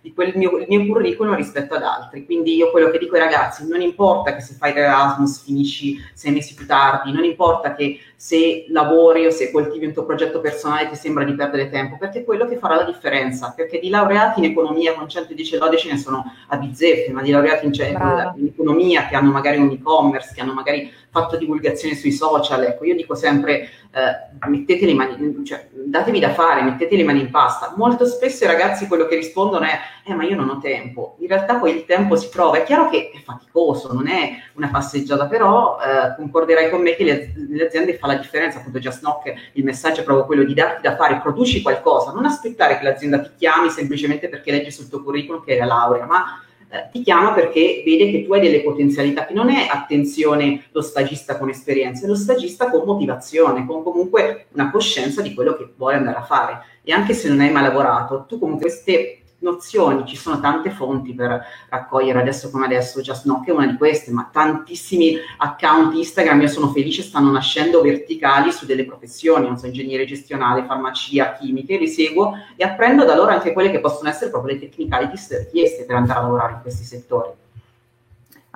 di 0.00 0.12
quel 0.12 0.32
mio, 0.34 0.56
il 0.56 0.66
mio 0.68 0.84
curriculum 0.84 1.36
rispetto 1.36 1.74
ad 1.74 1.84
altri. 1.84 2.24
Quindi 2.24 2.56
io 2.56 2.72
quello 2.72 2.90
che 2.90 2.98
dico 2.98 3.14
ai 3.14 3.20
ragazzi, 3.20 3.68
non 3.68 3.82
importa 3.82 4.34
che 4.34 4.40
se 4.40 4.54
fai 4.54 4.74
l'Erasmus 4.74 5.44
finisci 5.44 5.96
sei 6.12 6.32
mesi 6.32 6.54
più 6.54 6.66
tardi, 6.66 7.12
non 7.12 7.22
importa 7.22 7.76
che 7.76 8.00
se 8.24 8.64
lavori 8.70 9.26
o 9.26 9.30
se 9.30 9.50
coltivi 9.50 9.84
un 9.84 9.92
tuo 9.92 10.06
progetto 10.06 10.40
personale 10.40 10.88
ti 10.88 10.96
sembra 10.96 11.24
di 11.24 11.34
perdere 11.34 11.68
tempo, 11.68 11.98
perché 11.98 12.20
è 12.20 12.24
quello 12.24 12.46
che 12.46 12.56
farà 12.56 12.74
la 12.74 12.84
differenza, 12.84 13.52
perché 13.54 13.78
di 13.78 13.90
laureati 13.90 14.40
in 14.40 14.46
economia 14.46 14.94
con 14.94 15.06
110 15.06 15.58
lodi 15.58 15.76
ce 15.76 15.92
ne 15.92 15.98
sono 15.98 16.24
a 16.48 16.56
bizzeffe, 16.56 17.12
ma 17.12 17.20
di 17.20 17.30
laureati 17.30 17.66
in, 17.66 17.72
in 17.74 18.46
economia 18.46 19.08
che 19.08 19.14
hanno 19.14 19.30
magari 19.30 19.58
un 19.58 19.72
e-commerce, 19.72 20.32
che 20.34 20.40
hanno 20.40 20.54
magari 20.54 20.90
fatto 21.10 21.36
divulgazione 21.36 21.94
sui 21.94 22.12
social, 22.12 22.64
ecco, 22.64 22.86
io 22.86 22.96
dico 22.96 23.14
sempre 23.14 23.68
eh, 23.94 24.48
mettete 24.48 24.84
le 24.84 24.94
mani, 24.94 25.44
cioè, 25.44 25.68
datevi 25.70 26.18
da 26.18 26.30
fare, 26.30 26.62
mettete 26.62 26.96
le 26.96 27.04
mani 27.04 27.20
in 27.20 27.30
pasta. 27.30 27.74
Molto 27.76 28.04
spesso 28.04 28.42
i 28.42 28.48
ragazzi 28.48 28.88
quello 28.88 29.06
che 29.06 29.14
rispondono 29.14 29.64
è, 29.64 29.78
eh 30.04 30.14
ma 30.14 30.24
io 30.24 30.34
non 30.34 30.48
ho 30.48 30.58
tempo. 30.58 31.14
In 31.20 31.28
realtà 31.28 31.54
poi 31.54 31.76
il 31.76 31.84
tempo 31.84 32.16
si 32.16 32.28
trova, 32.30 32.56
è 32.56 32.64
chiaro 32.64 32.90
che 32.90 33.12
è 33.14 33.20
faticoso, 33.20 33.92
non 33.92 34.08
è 34.08 34.32
una 34.54 34.70
passeggiata, 34.70 35.26
però 35.26 35.78
eh, 35.78 36.16
concorderai 36.16 36.68
con 36.70 36.82
me 36.82 36.96
che 36.96 37.04
le, 37.04 37.32
le, 37.48 37.66
aziende 37.66 37.96
fa 37.96 38.08
la 38.08 38.13
differenza, 38.16 38.58
appunto 38.58 38.78
Just 38.78 39.00
Knock, 39.00 39.32
il 39.52 39.64
messaggio 39.64 40.00
è 40.00 40.04
proprio 40.04 40.26
quello 40.26 40.44
di 40.44 40.54
darti 40.54 40.82
da 40.82 40.96
fare, 40.96 41.20
produci 41.20 41.62
qualcosa, 41.62 42.12
non 42.12 42.24
aspettare 42.24 42.78
che 42.78 42.84
l'azienda 42.84 43.20
ti 43.20 43.30
chiami 43.36 43.70
semplicemente 43.70 44.28
perché 44.28 44.50
leggi 44.50 44.70
sul 44.70 44.88
tuo 44.88 45.02
curriculum 45.02 45.44
che 45.44 45.52
hai 45.52 45.58
la 45.58 45.66
laurea, 45.66 46.06
ma 46.06 46.42
eh, 46.68 46.88
ti 46.90 47.02
chiama 47.02 47.32
perché 47.32 47.82
vede 47.84 48.10
che 48.10 48.24
tu 48.24 48.32
hai 48.32 48.40
delle 48.40 48.62
potenzialità, 48.62 49.26
che 49.26 49.34
non 49.34 49.48
è 49.48 49.68
attenzione 49.70 50.64
lo 50.72 50.82
stagista 50.82 51.38
con 51.38 51.48
esperienza, 51.48 52.04
è 52.04 52.08
lo 52.08 52.16
stagista 52.16 52.68
con 52.68 52.82
motivazione, 52.84 53.64
con 53.64 53.82
comunque 53.82 54.46
una 54.54 54.70
coscienza 54.70 55.22
di 55.22 55.34
quello 55.34 55.54
che 55.54 55.72
vuole 55.76 55.96
andare 55.96 56.16
a 56.16 56.24
fare. 56.24 56.62
E 56.82 56.92
anche 56.92 57.14
se 57.14 57.28
non 57.28 57.40
hai 57.40 57.50
mai 57.50 57.62
lavorato, 57.62 58.24
tu 58.28 58.38
comunque 58.38 58.66
queste 58.66 59.23
nozioni, 59.44 60.04
ci 60.06 60.16
sono 60.16 60.40
tante 60.40 60.70
fonti 60.70 61.14
per 61.14 61.44
raccogliere 61.68 62.20
adesso 62.20 62.50
come 62.50 62.64
adesso, 62.64 63.00
Just 63.00 63.22
Knock 63.22 63.46
è 63.46 63.52
una 63.52 63.66
di 63.66 63.76
queste, 63.76 64.10
ma 64.10 64.28
tantissimi 64.32 65.16
account 65.36 65.94
Instagram, 65.94 66.40
io 66.40 66.48
sono 66.48 66.68
felice, 66.70 67.02
stanno 67.02 67.30
nascendo 67.30 67.80
verticali 67.80 68.50
su 68.50 68.66
delle 68.66 68.84
professioni, 68.84 69.46
non 69.46 69.56
so, 69.56 69.66
ingegnere 69.66 70.06
gestionale, 70.06 70.64
farmacia, 70.64 71.34
chimiche, 71.34 71.76
li 71.76 71.88
seguo 71.88 72.32
e 72.56 72.64
apprendo 72.64 73.04
da 73.04 73.14
loro 73.14 73.30
anche 73.30 73.52
quelle 73.52 73.70
che 73.70 73.80
possono 73.80 74.08
essere 74.08 74.30
proprio 74.30 74.54
le 74.54 74.60
technicalities 74.60 75.44
richieste 75.44 75.84
per 75.84 75.96
andare 75.96 76.18
a 76.18 76.22
lavorare 76.22 76.52
in 76.54 76.60
questi 76.62 76.84
settori. 76.84 77.30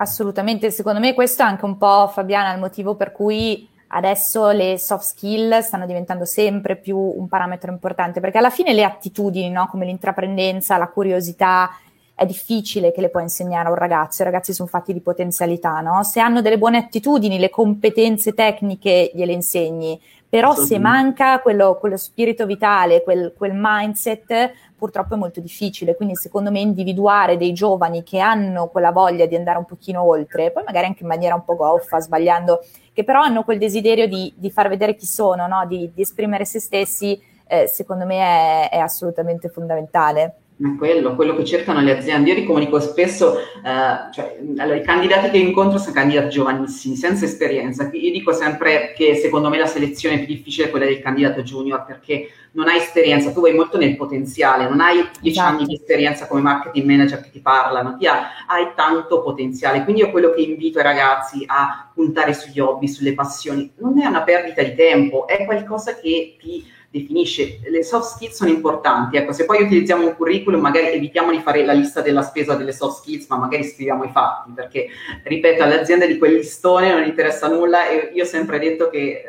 Assolutamente, 0.01 0.71
secondo 0.71 1.01
me 1.01 1.13
questo 1.13 1.43
è 1.43 1.47
anche 1.47 1.65
un 1.65 1.77
po', 1.77 2.09
Fabiana, 2.09 2.53
il 2.53 2.61
motivo 2.61 2.95
per 2.95 3.13
cui 3.13 3.69
adesso 3.89 4.51
le 4.51 4.79
soft 4.79 5.05
skill 5.05 5.61
stanno 5.61 5.87
diventando 5.87 6.25
sempre 6.25 6.77
più 6.77 6.99
un 6.99 7.29
parametro 7.29 7.71
importante, 7.71 8.21
perché 8.21 8.39
alla 8.39 8.51
fine 8.51 8.73
le 8.73 8.85
attitudini, 8.85 9.51
no? 9.51 9.67
come 9.69 9.87
l'intraprendenza, 9.87 10.77
la 10.77 10.89
curiosità, 10.89 11.71
è 12.19 12.27
difficile 12.27 12.91
che 12.91 13.01
le 13.01 13.11
puoi 13.11 13.23
insegnare 13.23 13.69
a 13.69 13.71
un 13.71 13.77
ragazzo, 13.77 14.23
i 14.23 14.25
ragazzi 14.25 14.53
sono 14.53 14.69
fatti 14.69 14.93
di 14.93 15.01
potenzialità, 15.01 15.81
no? 15.81 16.03
Se 16.03 16.19
hanno 16.19 16.43
delle 16.43 16.59
buone 16.59 16.77
attitudini, 16.77 17.39
le 17.39 17.49
competenze 17.49 18.35
tecniche 18.35 19.13
gliele 19.15 19.33
insegni, 19.33 20.01
però 20.29 20.55
se 20.55 20.79
manca 20.79 21.41
quello, 21.41 21.77
quello 21.81 21.97
spirito 21.97 22.45
vitale, 22.45 23.03
quel, 23.03 23.33
quel, 23.37 23.53
mindset, 23.55 24.53
purtroppo 24.77 25.15
è 25.15 25.17
molto 25.17 25.41
difficile. 25.41 25.97
Quindi 25.97 26.17
secondo 26.17 26.51
me 26.51 26.61
individuare 26.61 27.39
dei 27.39 27.55
giovani 27.55 28.03
che 28.03 28.19
hanno 28.19 28.69
quella 28.69 28.93
voglia 28.93 29.25
di 29.25 29.37
andare 29.37 29.57
un 29.57 29.65
pochino 29.65 30.03
oltre, 30.03 30.51
poi 30.51 30.65
magari 30.65 30.87
anche 30.87 31.03
in 31.03 31.09
maniera 31.09 31.35
un 31.35 31.45
po' 31.45 31.57
goffa, 31.57 32.01
sbagliando 32.01 32.63
che 32.93 33.05
però 33.05 33.23
hanno 33.23 33.43
quel 33.43 33.59
desiderio 33.59 34.07
di, 34.07 34.33
di 34.37 34.51
far 34.51 34.69
vedere 34.69 34.97
chi 34.97 35.07
sono, 35.07 35.47
no? 35.47 35.65
di, 35.67 35.91
di, 35.95 36.03
esprimere 36.03 36.45
se 36.45 36.61
stessi, 36.61 37.19
eh, 37.47 37.67
secondo 37.67 38.05
me 38.05 38.19
è, 38.19 38.71
è 38.71 38.79
assolutamente 38.79 39.49
fondamentale. 39.49 40.35
È 40.61 40.77
quello, 40.77 41.15
quello 41.15 41.37
che 41.37 41.45
cercano 41.45 41.81
le 41.81 41.97
aziende. 41.97 42.31
Io 42.31 42.35
li 42.35 42.45
comunico 42.45 42.81
spesso, 42.81 43.39
eh, 43.39 44.13
cioè, 44.13 44.39
allora, 44.57 44.75
i 44.75 44.83
candidati 44.83 45.31
che 45.31 45.39
incontro 45.39 45.79
sono 45.79 45.93
candidati 45.93 46.31
giovanissimi, 46.31 46.97
senza 46.97 47.27
esperienza. 47.27 47.89
Io 47.93 48.11
dico 48.11 48.33
sempre 48.33 48.93
che 48.97 49.15
secondo 49.15 49.51
me 49.51 49.59
la 49.59 49.67
selezione 49.67 50.19
più 50.19 50.27
difficile 50.27 50.67
è 50.67 50.71
quella 50.71 50.87
del 50.87 50.99
candidato 50.99 51.43
junior, 51.43 51.85
perché 51.85 52.31
non 52.53 52.67
hai 52.67 52.79
esperienza, 52.79 53.31
tu 53.31 53.41
vai 53.41 53.55
molto 53.55 53.79
nel 53.79 53.95
potenziale, 53.95 54.69
non 54.69 54.81
hai 54.81 54.97
dieci 55.21 55.39
esatto. 55.39 55.55
anni 55.55 55.65
di 55.65 55.75
esperienza 55.75 56.27
come 56.27 56.41
marketing 56.41 56.85
manager 56.85 57.21
che 57.21 57.31
ti 57.31 57.41
parlano, 57.41 57.97
ti 57.97 58.07
ha, 58.07 58.45
hai 58.49 58.73
tanto 58.75 59.23
potenziale. 59.23 59.85
Quindi 59.85 60.03
io 60.03 60.11
quello 60.11 60.33
che 60.33 60.41
invito 60.41 60.81
i 60.81 60.83
ragazzi 60.83 61.45
a 61.47 61.89
puntare 61.95 62.35
sugli 62.35 62.59
hobby, 62.59 62.89
sulle 62.89 63.15
passioni, 63.15 63.71
non 63.79 64.01
è 64.01 64.07
una 64.07 64.23
perdita 64.23 64.61
di 64.65 64.75
tempo, 64.75 65.29
è 65.29 65.45
qualcosa 65.45 65.95
che 65.95 66.37
ti 66.41 66.67
definisce. 66.91 67.61
Le 67.69 67.83
soft 67.85 68.15
skills 68.15 68.37
sono 68.37 68.51
importanti, 68.51 69.17
ecco, 69.17 69.33
se 69.33 69.45
poi 69.45 69.63
utilizziamo 69.63 70.07
un 70.07 70.17
curriculum 70.17 70.61
magari 70.61 70.89
evitiamo 70.89 71.31
di 71.31 71.41
fare 71.41 71.65
la 71.65 71.73
lista 71.73 72.01
della 72.01 72.23
spesa 72.23 72.55
delle 72.55 72.73
soft 72.73 73.01
skills, 73.01 73.27
ma 73.29 73.37
magari 73.37 73.65
scriviamo 73.65 74.05
i 74.05 74.11
fatti, 74.11 74.53
perché, 74.53 74.89
ripeto, 75.23 75.63
alle 75.63 75.81
aziende 75.81 76.07
di 76.07 76.17
quel 76.17 76.35
listone 76.35 76.93
non 76.93 77.05
interessa 77.05 77.49
nulla 77.49 77.89
e 77.89 78.11
io 78.15 78.25
ho 78.25 78.27
sempre 78.27 78.59
detto 78.59 78.89
che 78.89 78.99
eh, 78.99 79.25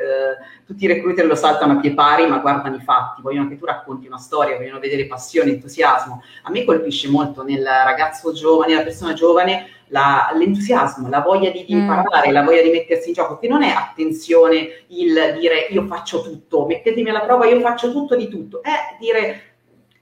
tutti 0.66 0.84
i 0.84 0.88
recruiter 0.88 1.26
lo 1.26 1.34
saltano 1.34 1.74
a 1.74 1.76
pie 1.80 1.92
pari, 1.92 2.26
ma 2.26 2.38
guardano 2.38 2.76
i 2.76 2.80
fatti, 2.80 3.20
vogliono 3.22 3.48
che 3.48 3.58
tu 3.58 3.66
racconti 3.66 4.06
una 4.06 4.18
storia, 4.18 4.56
vogliono 4.56 4.78
vedere 4.78 5.06
passione, 5.06 5.50
entusiasmo. 5.50 6.22
A 6.44 6.50
me 6.50 6.64
colpisce 6.64 7.08
molto 7.08 7.42
nel 7.42 7.64
ragazzo 7.64 8.32
giovane, 8.32 8.72
nella 8.72 8.84
persona 8.84 9.12
giovane, 9.12 9.66
la, 9.90 10.30
l'entusiasmo, 10.34 11.08
la 11.08 11.20
voglia 11.20 11.50
di, 11.50 11.64
di 11.64 11.74
mm. 11.74 11.86
parlare, 11.86 12.32
la 12.32 12.42
voglia 12.42 12.62
di 12.62 12.70
mettersi 12.70 13.08
in 13.08 13.14
gioco, 13.14 13.38
che 13.38 13.48
non 13.48 13.62
è 13.62 13.70
attenzione 13.70 14.84
il 14.88 15.36
dire 15.38 15.68
io 15.70 15.86
faccio 15.86 16.22
tutto, 16.22 16.66
mettetemi 16.66 17.10
alla 17.10 17.20
prova, 17.20 17.46
io 17.46 17.60
faccio 17.60 17.92
tutto 17.92 18.16
di 18.16 18.28
tutto, 18.28 18.62
è 18.62 18.96
dire 18.98 19.42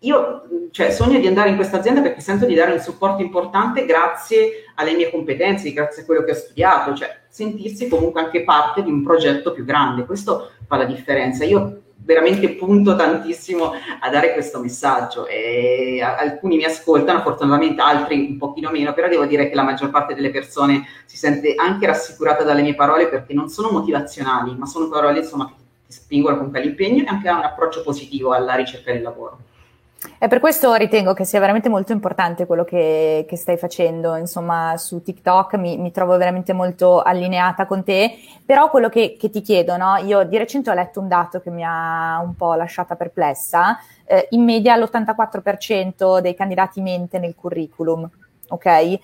io 0.02 0.42
cioè, 0.70 0.92
sogno 0.92 1.18
di 1.18 1.26
andare 1.26 1.48
in 1.48 1.56
questa 1.56 1.78
azienda 1.78 2.00
perché 2.00 2.20
sento 2.20 2.46
di 2.46 2.54
dare 2.54 2.72
un 2.72 2.78
supporto 2.78 3.20
importante 3.20 3.84
grazie 3.84 4.64
alle 4.76 4.94
mie 4.94 5.10
competenze, 5.10 5.72
grazie 5.72 6.02
a 6.02 6.04
quello 6.04 6.22
che 6.22 6.32
ho 6.32 6.36
studiato, 6.36 6.94
cioè 6.94 7.18
sentirsi 7.28 7.88
comunque 7.88 8.20
anche 8.20 8.44
parte 8.44 8.82
di 8.82 8.90
un 8.90 9.02
progetto 9.02 9.52
più 9.52 9.64
grande, 9.64 10.04
questo 10.04 10.52
fa 10.66 10.76
la 10.76 10.84
differenza. 10.84 11.44
Io 11.44 11.82
veramente 12.00 12.54
punto 12.54 12.96
tantissimo 12.96 13.72
a 14.00 14.10
dare 14.10 14.32
questo 14.32 14.60
messaggio 14.60 15.26
e 15.26 16.00
alcuni 16.00 16.56
mi 16.56 16.64
ascoltano, 16.64 17.20
fortunatamente 17.20 17.80
altri 17.82 18.28
un 18.30 18.38
pochino 18.38 18.70
meno, 18.70 18.94
però 18.94 19.08
devo 19.08 19.26
dire 19.26 19.48
che 19.48 19.54
la 19.54 19.62
maggior 19.62 19.90
parte 19.90 20.14
delle 20.14 20.30
persone 20.30 20.86
si 21.04 21.16
sente 21.16 21.54
anche 21.56 21.86
rassicurata 21.86 22.44
dalle 22.44 22.62
mie 22.62 22.74
parole 22.74 23.08
perché 23.08 23.34
non 23.34 23.48
sono 23.48 23.70
motivazionali, 23.70 24.54
ma 24.56 24.66
sono 24.66 24.88
parole 24.88 25.18
insomma, 25.18 25.46
che 25.46 25.54
ti 25.86 25.92
spingono 25.92 26.38
con 26.38 26.50
quell'impegno 26.50 27.02
e 27.02 27.06
anche 27.06 27.28
a 27.28 27.36
un 27.36 27.44
approccio 27.44 27.82
positivo 27.82 28.32
alla 28.32 28.54
ricerca 28.54 28.92
del 28.92 29.02
lavoro. 29.02 29.38
E 30.18 30.28
per 30.28 30.38
questo 30.38 30.74
ritengo 30.74 31.12
che 31.12 31.24
sia 31.24 31.40
veramente 31.40 31.68
molto 31.68 31.92
importante 31.92 32.46
quello 32.46 32.62
che, 32.62 33.24
che 33.28 33.36
stai 33.36 33.56
facendo, 33.56 34.14
insomma, 34.14 34.76
su 34.76 35.02
TikTok 35.02 35.54
mi, 35.54 35.76
mi, 35.76 35.90
trovo 35.90 36.16
veramente 36.16 36.52
molto 36.52 37.02
allineata 37.02 37.66
con 37.66 37.82
te, 37.82 38.16
però 38.44 38.70
quello 38.70 38.88
che, 38.88 39.16
che, 39.18 39.28
ti 39.28 39.40
chiedo, 39.40 39.76
no? 39.76 39.96
Io 39.96 40.22
di 40.22 40.38
recente 40.38 40.70
ho 40.70 40.74
letto 40.74 41.00
un 41.00 41.08
dato 41.08 41.40
che 41.40 41.50
mi 41.50 41.64
ha 41.64 42.20
un 42.22 42.36
po' 42.36 42.54
lasciata 42.54 42.94
perplessa, 42.94 43.78
eh, 44.04 44.28
in 44.30 44.44
media 44.44 44.76
l'84% 44.76 46.20
dei 46.20 46.34
candidati 46.34 46.80
mente 46.80 47.18
nel 47.18 47.34
curriculum, 47.34 48.08
ok? 48.48 48.98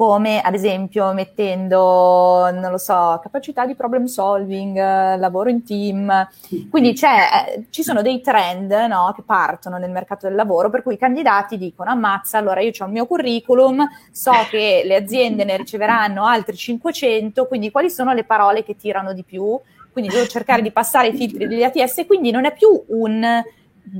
Come 0.00 0.40
ad 0.40 0.54
esempio 0.54 1.12
mettendo, 1.12 2.50
non 2.50 2.70
lo 2.70 2.78
so, 2.78 3.20
capacità 3.22 3.66
di 3.66 3.74
problem 3.74 4.06
solving, 4.06 4.74
lavoro 4.78 5.50
in 5.50 5.62
team. 5.62 6.26
Quindi 6.70 6.92
eh, 6.92 7.66
ci 7.68 7.82
sono 7.82 8.00
dei 8.00 8.22
trend 8.22 8.72
no, 8.88 9.12
che 9.14 9.20
partono 9.20 9.76
nel 9.76 9.90
mercato 9.90 10.26
del 10.26 10.36
lavoro 10.36 10.70
per 10.70 10.82
cui 10.82 10.94
i 10.94 10.96
candidati 10.96 11.58
dicono 11.58 11.90
ammazza, 11.90 12.38
allora 12.38 12.62
io 12.62 12.70
ho 12.78 12.84
il 12.86 12.92
mio 12.92 13.04
curriculum, 13.04 13.86
so 14.10 14.32
che 14.48 14.84
le 14.86 14.96
aziende 14.96 15.44
ne 15.44 15.58
riceveranno 15.58 16.24
altri 16.24 16.56
500, 16.56 17.44
quindi 17.44 17.70
quali 17.70 17.90
sono 17.90 18.14
le 18.14 18.24
parole 18.24 18.64
che 18.64 18.76
tirano 18.76 19.12
di 19.12 19.22
più? 19.22 19.60
Quindi 19.92 20.10
devo 20.10 20.26
cercare 20.26 20.62
di 20.62 20.72
passare 20.72 21.08
i 21.08 21.14
filtri 21.14 21.46
degli 21.46 21.62
ATS, 21.62 22.06
quindi 22.06 22.30
non 22.30 22.46
è 22.46 22.54
più 22.54 22.70
un, 22.86 23.22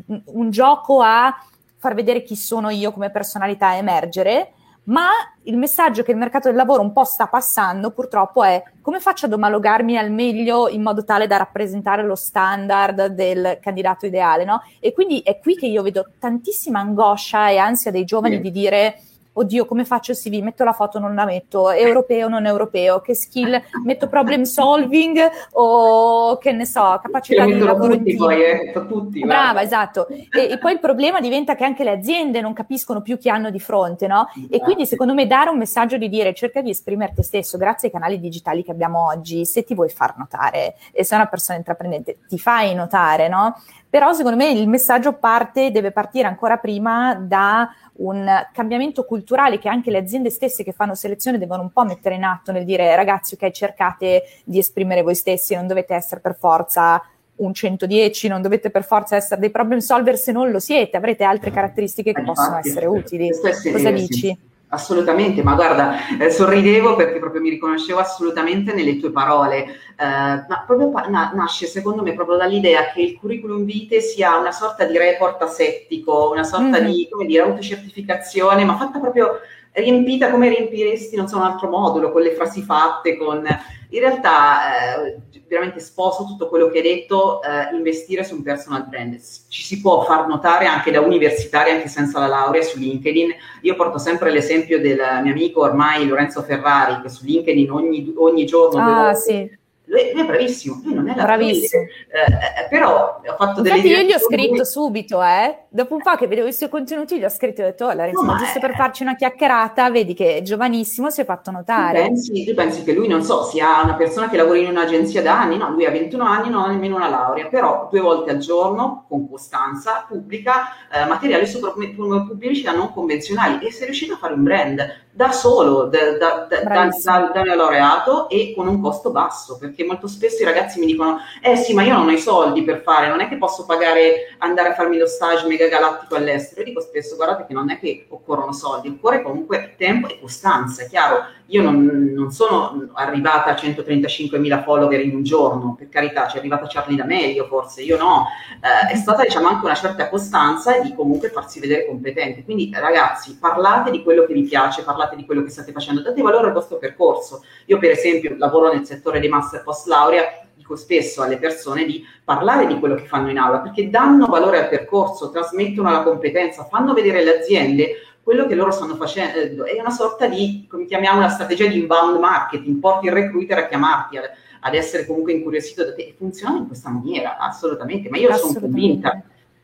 un 0.07 0.51
gioco 0.51 1.03
a 1.03 1.45
far 1.77 1.93
vedere 1.93 2.23
chi 2.23 2.37
sono 2.37 2.71
io 2.71 2.91
come 2.91 3.11
personalità 3.11 3.69
a 3.69 3.75
emergere, 3.75 4.55
ma 4.91 5.09
il 5.45 5.57
messaggio 5.57 6.03
che 6.03 6.11
il 6.11 6.17
mercato 6.17 6.49
del 6.49 6.57
lavoro 6.57 6.83
un 6.83 6.93
po' 6.93 7.05
sta 7.05 7.27
passando 7.27 7.91
purtroppo 7.91 8.43
è 8.43 8.63
come 8.83 9.01
faccio 9.01 9.27
ad 9.27 9.33
omologarmi 9.33 9.97
al 9.97 10.11
meglio 10.11 10.69
in 10.69 10.83
modo 10.83 11.05
tale 11.05 11.27
da 11.27 11.37
rappresentare 11.37 12.03
lo 12.03 12.15
standard 12.15 13.07
del 13.07 13.59
candidato 13.61 14.07
ideale, 14.07 14.45
no? 14.45 14.63
E 14.79 14.93
quindi 14.93 15.21
è 15.21 15.39
qui 15.39 15.57
che 15.57 15.67
io 15.67 15.83
vedo 15.83 16.07
tantissima 16.19 16.81
angoscia 16.81 17.51
e 17.51 17.59
ansia 17.59 17.91
dei 17.91 18.05
giovani 18.05 18.37
sì. 18.37 18.41
di 18.43 18.51
dire 18.51 19.01
oddio, 19.41 19.65
come 19.65 19.85
faccio 19.85 20.13
il 20.13 20.19
CV? 20.19 20.43
Metto 20.43 20.65
la 20.65 20.73
foto, 20.73 20.99
non 20.99 21.15
la 21.15 21.25
metto, 21.25 21.71
europeo, 21.71 22.29
non 22.29 22.47
europeo, 22.47 23.01
che 23.01 23.15
skill, 23.15 23.61
metto 23.85 24.09
problem 24.09 24.43
solving 24.43 25.19
o 25.53 26.39
che 26.39 26.53
ne 26.53 26.65
so, 26.65 26.99
capacità 27.03 27.45
di 27.45 27.59
lavoro 27.59 27.97
tutti, 27.97 28.11
in 28.11 28.17
team. 28.17 28.29
Poi, 28.29 28.43
eh, 28.43 28.73
tutti, 28.73 29.21
Brava, 29.21 29.43
guarda. 29.53 29.63
esatto. 29.63 30.09
E, 30.09 30.29
e, 30.51 30.59
poi 30.59 30.73
il 30.73 30.81
problema 30.81 31.21
diventa 31.21 31.55
che 31.55 31.65
anche 31.65 31.85
le 31.85 31.91
aziende 31.91 32.41
non 32.41 32.53
capiscono 32.53 33.03
più 33.03 33.19
chi 33.19 33.29
hanno 33.29 33.51
di 33.51 33.61
fronte, 33.61 34.07
no? 34.07 34.29
E 34.51 34.61
quindi 34.61 34.87
secondo 34.87 35.15
me 35.15 35.27
dare 35.27 35.51
un 35.51 35.59
messaggio 35.59 35.97
di 35.97 36.09
dire 36.09 36.35
cerca 36.35 36.61
di 36.61 36.71
esprimere 36.71 37.13
te 37.15 37.23
stesso 37.23 37.59
grazie 37.59 37.89
ai 37.89 37.95
canali 37.95 38.21
digitali 38.21 38.63
che 38.63 38.71
abbiamo 38.71 39.07
oggi, 39.07 39.45
se 39.45 39.65
ti 39.65 39.75
vuoi 39.75 39.89
far 39.89 40.17
notare 40.17 40.75
e 40.93 41.05
sei 41.05 41.19
una 41.19 41.29
persona 41.29 41.59
intraprendente, 41.59 42.19
ti 42.29 42.39
fai 42.39 42.75
notare, 42.75 43.29
no? 43.29 43.57
Però 43.91 44.13
secondo 44.13 44.37
me 44.37 44.51
il 44.51 44.69
messaggio 44.69 45.15
parte, 45.15 45.73
deve 45.73 45.91
partire 45.91 46.29
ancora 46.29 46.59
prima 46.59 47.15
da 47.15 47.69
un 48.01 48.27
cambiamento 48.53 49.05
culturale 49.05 49.59
che 49.59 49.69
anche 49.69 49.91
le 49.91 49.99
aziende 49.99 50.31
stesse 50.31 50.63
che 50.63 50.73
fanno 50.73 50.95
selezione 50.95 51.39
devono 51.39 51.63
un 51.63 51.71
po' 51.71 51.85
mettere 51.85 52.15
in 52.15 52.25
atto 52.25 52.53
nel 52.53 52.65
dire 52.65 52.95
ragazzi 52.97 53.35
ok 53.35 53.51
cercate 53.51 54.25
di 54.45 54.59
esprimere 54.59 55.03
voi 55.03 55.15
stessi, 55.15 55.55
non 55.55 55.67
dovete 55.67 55.95
essere 55.95 56.21
per 56.21 56.35
forza 56.35 57.03
un 57.37 57.55
110, 57.55 58.29
non 58.29 58.43
dovete 58.43 58.71
per 58.71 58.85
forza 58.85 59.17
essere 59.17 59.41
dei 59.41 59.51
problem 59.51 59.79
solver 59.79 60.17
se 60.19 60.33
non 60.33 60.51
lo 60.51 60.59
siete, 60.59 60.97
avrete 60.97 61.25
altre 61.25 61.51
caratteristiche 61.51 62.13
che 62.13 62.23
possono 62.23 62.59
essere 62.59 62.87
utili. 62.87 63.31
Cosa 63.73 63.91
dici? 63.91 64.37
Assolutamente, 64.73 65.43
ma 65.43 65.57
guarda, 65.57 66.17
eh, 66.17 66.31
sorridevo 66.31 66.95
perché 66.95 67.19
proprio 67.19 67.41
mi 67.41 67.51
riconoscevo 67.51 67.99
assolutamente 67.99 68.73
nelle 68.73 69.01
tue 69.01 69.11
parole, 69.11 69.65
eh, 69.65 69.75
ma 69.97 70.63
proprio 70.65 70.91
pa- 70.91 71.09
na- 71.09 71.33
nasce 71.35 71.67
secondo 71.67 72.03
me 72.03 72.15
proprio 72.15 72.37
dall'idea 72.37 72.93
che 72.93 73.01
il 73.01 73.19
curriculum 73.19 73.65
vitae 73.65 74.01
sia 74.01 74.39
una 74.39 74.53
sorta 74.53 74.85
di 74.85 74.97
report 74.97 75.43
asettico, 75.43 76.31
una 76.31 76.45
sorta 76.45 76.81
mm-hmm. 76.81 76.87
di, 76.89 77.09
come 77.11 77.27
dire, 77.27 77.43
autocertificazione, 77.43 78.63
ma 78.63 78.77
fatta 78.77 79.01
proprio 79.01 79.41
riempita 79.73 80.31
come 80.31 80.49
riempiresti, 80.49 81.17
non 81.17 81.29
so, 81.29 81.37
un 81.37 81.43
altro 81.43 81.69
modulo, 81.69 82.13
con 82.13 82.23
le 82.23 82.33
frasi 82.33 82.63
fatte, 82.63 83.17
con... 83.17 83.47
In 83.93 83.99
realtà 83.99 85.03
eh, 85.05 85.17
veramente 85.49 85.81
sposo 85.81 86.25
tutto 86.25 86.49
quello 86.49 86.69
che 86.69 86.79
hai 86.79 86.85
detto, 86.85 87.43
eh, 87.43 87.75
investire 87.75 88.23
su 88.23 88.37
un 88.37 88.43
personal 88.43 88.87
brand. 88.87 89.19
Ci 89.49 89.63
si 89.65 89.81
può 89.81 90.05
far 90.05 90.29
notare 90.29 90.67
anche 90.67 90.93
da 90.93 91.01
universitari, 91.01 91.71
anche 91.71 91.89
senza 91.89 92.21
la 92.21 92.29
laurea, 92.29 92.63
su 92.63 92.79
LinkedIn. 92.79 93.31
Io 93.63 93.75
porto 93.75 93.99
sempre 93.99 94.31
l'esempio 94.31 94.81
del 94.81 95.01
mio 95.23 95.33
amico 95.33 95.63
ormai 95.63 96.07
Lorenzo 96.07 96.43
Ferrari, 96.43 97.03
che 97.03 97.09
su 97.09 97.25
LinkedIn 97.25 97.71
ogni, 97.71 98.13
ogni 98.17 98.45
giorno... 98.47 98.81
Ah, 98.81 99.15
sì 99.15 99.59
lui, 99.91 100.13
lui, 100.13 100.23
è 100.23 100.25
bravissimo, 100.25 100.81
lui 100.85 100.95
non 100.95 101.09
è 101.09 101.17
la 101.17 101.25
Bravissimo. 101.25 101.83
Eh, 101.83 102.63
eh, 102.63 102.69
però 102.69 103.21
ho 103.27 103.37
fatto 103.37 103.61
delle 103.61 103.77
Infatti 103.77 103.93
io 103.93 104.03
gli 104.03 104.13
ho 104.13 104.19
scritto 104.21 104.55
lui... 104.55 104.65
subito, 104.65 105.23
eh. 105.23 105.65
Dopo 105.73 105.95
un 105.95 106.03
po' 106.03 106.17
che 106.17 106.27
vedevo 106.27 106.49
i 106.49 106.53
suoi 106.53 106.69
contenuti, 106.69 107.17
gli 107.17 107.25
ho 107.25 107.29
scritto 107.29 107.61
e 107.61 107.65
ho 107.65 107.67
detto, 107.69 107.85
oh, 107.85 107.93
Lorenzo, 107.93 108.23
no, 108.23 108.37
giusto 108.37 108.59
è... 108.59 108.61
per 108.61 108.75
farci 108.75 109.05
una 109.05 109.15
chiacchierata, 109.15 109.89
vedi 109.89 110.15
che 110.15 110.39
è 110.39 110.43
giovanissimo, 110.43 111.11
si 111.11 111.21
è 111.21 111.25
fatto 111.25 111.53
notare. 111.53 112.01
Tu 112.01 112.07
pensi, 112.09 112.45
tu 112.45 112.55
pensi 112.55 112.83
che 112.83 112.93
lui, 112.93 113.07
non 113.07 113.23
so, 113.23 113.45
sia 113.45 113.81
una 113.85 113.95
persona 113.95 114.29
che 114.29 114.37
lavora 114.37 114.59
in 114.59 114.67
un'agenzia 114.67 115.23
da 115.23 115.41
anni? 115.41 115.59
No, 115.59 115.71
lui 115.71 115.87
ha 115.87 115.93
21 115.93 116.25
anni, 116.25 116.51
non 116.51 116.63
ha 116.63 116.67
nemmeno 116.67 116.97
una 116.97 117.09
laurea, 117.09 117.47
però 117.47 117.87
due 117.89 118.01
volte 118.01 118.33
al 118.33 118.39
giorno, 118.39 119.05
con 119.09 119.31
costanza, 119.31 120.05
pubblica 120.09 120.71
eh, 120.93 121.07
materiali 121.07 121.47
su 121.47 121.61
pubblicità 121.61 122.73
non 122.73 122.93
convenzionali 122.93 123.65
e 123.65 123.71
si 123.71 123.83
è 123.83 123.85
riuscito 123.85 124.15
a 124.15 124.17
fare 124.17 124.35
un 124.35 124.43
brand 124.43 125.09
da 125.13 125.33
solo, 125.33 125.85
da, 125.85 126.17
da, 126.17 126.47
da, 126.49 126.63
da, 126.63 127.31
da 127.33 127.55
laureato 127.55 128.29
e 128.29 128.53
con 128.57 128.69
un 128.69 128.81
costo 128.81 129.11
basso, 129.11 129.59
perché 129.59 129.85
molto 129.85 130.07
spesso 130.07 130.43
i 130.43 130.45
ragazzi 130.45 130.79
mi 130.79 130.87
dicono, 130.87 131.19
eh 131.43 131.57
sì, 131.57 131.75
ma 131.75 131.83
io 131.83 131.95
non 131.95 132.09
ho 132.09 132.13
i 132.13 132.19
soldi 132.19 132.63
per 132.63 132.83
fare, 132.83 133.09
non 133.09 133.21
è 133.21 133.29
che 133.29 133.37
posso 133.37 133.67
pagare, 133.67 134.37
andare 134.39 134.71
a 134.71 134.75
farmi 134.75 134.99
lo 134.99 135.07
stage 135.07 135.47
mega 135.61 135.69
galattico 135.69 136.15
all'estero. 136.15 136.61
Io 136.61 136.67
dico 136.69 136.81
spesso, 136.81 137.17
guardate 137.17 137.45
che 137.47 137.53
non 137.53 137.71
è 137.71 137.79
che 137.79 138.07
occorrono 138.09 138.53
soldi, 138.53 138.89
occorre 138.89 139.23
comunque 139.23 139.75
tempo 139.77 140.09
e 140.09 140.19
costanza, 140.19 140.83
è 140.83 140.89
chiaro. 140.89 141.25
Io 141.47 141.63
non, 141.63 141.85
non 142.15 142.31
sono 142.31 142.91
arrivata 142.95 143.51
a 143.51 143.55
135.000 143.55 144.63
follower 144.63 145.01
in 145.01 145.17
un 145.17 145.23
giorno, 145.25 145.75
per 145.77 145.89
carità, 145.89 146.29
ci 146.29 146.37
è 146.37 146.39
arrivata 146.39 146.67
Charlie 146.69 146.97
D'Amelio 146.97 147.47
forse, 147.47 147.83
io 147.83 147.99
no. 147.99 148.27
Eh, 148.61 148.93
è 148.93 148.97
stata 148.97 149.25
diciamo 149.25 149.49
anche 149.49 149.65
una 149.65 149.75
certa 149.75 150.09
costanza 150.09 150.79
di 150.79 150.95
comunque 150.95 151.29
farsi 151.31 151.59
vedere 151.59 151.87
competente. 151.87 152.45
Quindi 152.45 152.71
ragazzi, 152.73 153.37
parlate 153.37 153.91
di 153.91 154.03
quello 154.03 154.25
che 154.27 154.33
vi 154.33 154.45
piace, 154.45 154.83
parlate 154.83 155.17
di 155.17 155.27
quello 155.27 155.43
che 155.43 155.51
state 155.51 155.73
facendo, 155.73 156.03
date 156.03 156.23
valore 156.23 156.47
al 156.47 156.53
vostro 156.53 156.79
percorso. 156.79 157.43
Io 157.67 157.79
per 157.79 157.91
esempio 157.91 158.37
lavoro 158.39 158.73
nel 158.73 158.87
settore 158.87 159.19
dei 159.19 159.29
master 159.29 159.63
post 159.65 159.89
laurea, 159.89 160.23
dico 160.61 160.77
spesso 160.77 161.23
alle 161.23 161.39
persone 161.39 161.85
di 161.85 162.05
parlare 162.23 162.67
di 162.67 162.79
quello 162.79 162.95
che 162.95 163.07
fanno 163.07 163.31
in 163.31 163.39
aula, 163.39 163.61
perché 163.61 163.89
danno 163.89 164.27
valore 164.27 164.59
al 164.59 164.69
percorso, 164.69 165.31
trasmettono 165.31 165.91
la 165.91 166.03
competenza, 166.03 166.65
fanno 166.65 166.93
vedere 166.93 167.21
alle 167.21 167.39
aziende 167.39 167.95
quello 168.23 168.47
che 168.47 168.55
loro 168.55 168.71
stanno 168.71 168.95
facendo, 168.97 169.65
è 169.65 169.81
una 169.81 169.91
sorta 169.91 170.27
di, 170.27 170.67
come 170.69 170.85
chiamiamo, 170.85 171.19
una 171.19 171.31
strategia 171.31 171.67
di 171.67 171.79
inbound 171.79 172.19
marketing, 172.19 172.79
porti 172.79 173.07
il 173.07 173.13
recruiter 173.13 173.59
a 173.59 173.67
chiamarti, 173.67 174.19
ad 174.61 174.75
essere 174.75 175.07
comunque 175.07 175.33
incuriosito 175.33 175.85
da 175.85 175.95
te, 175.95 176.03
e 176.03 176.15
funziona 176.17 176.59
in 176.59 176.67
questa 176.67 176.91
maniera, 176.91 177.39
assolutamente, 177.39 178.11
ma 178.11 178.19
io 178.19 178.33
sono 178.35 178.61
convinta. 178.61 179.23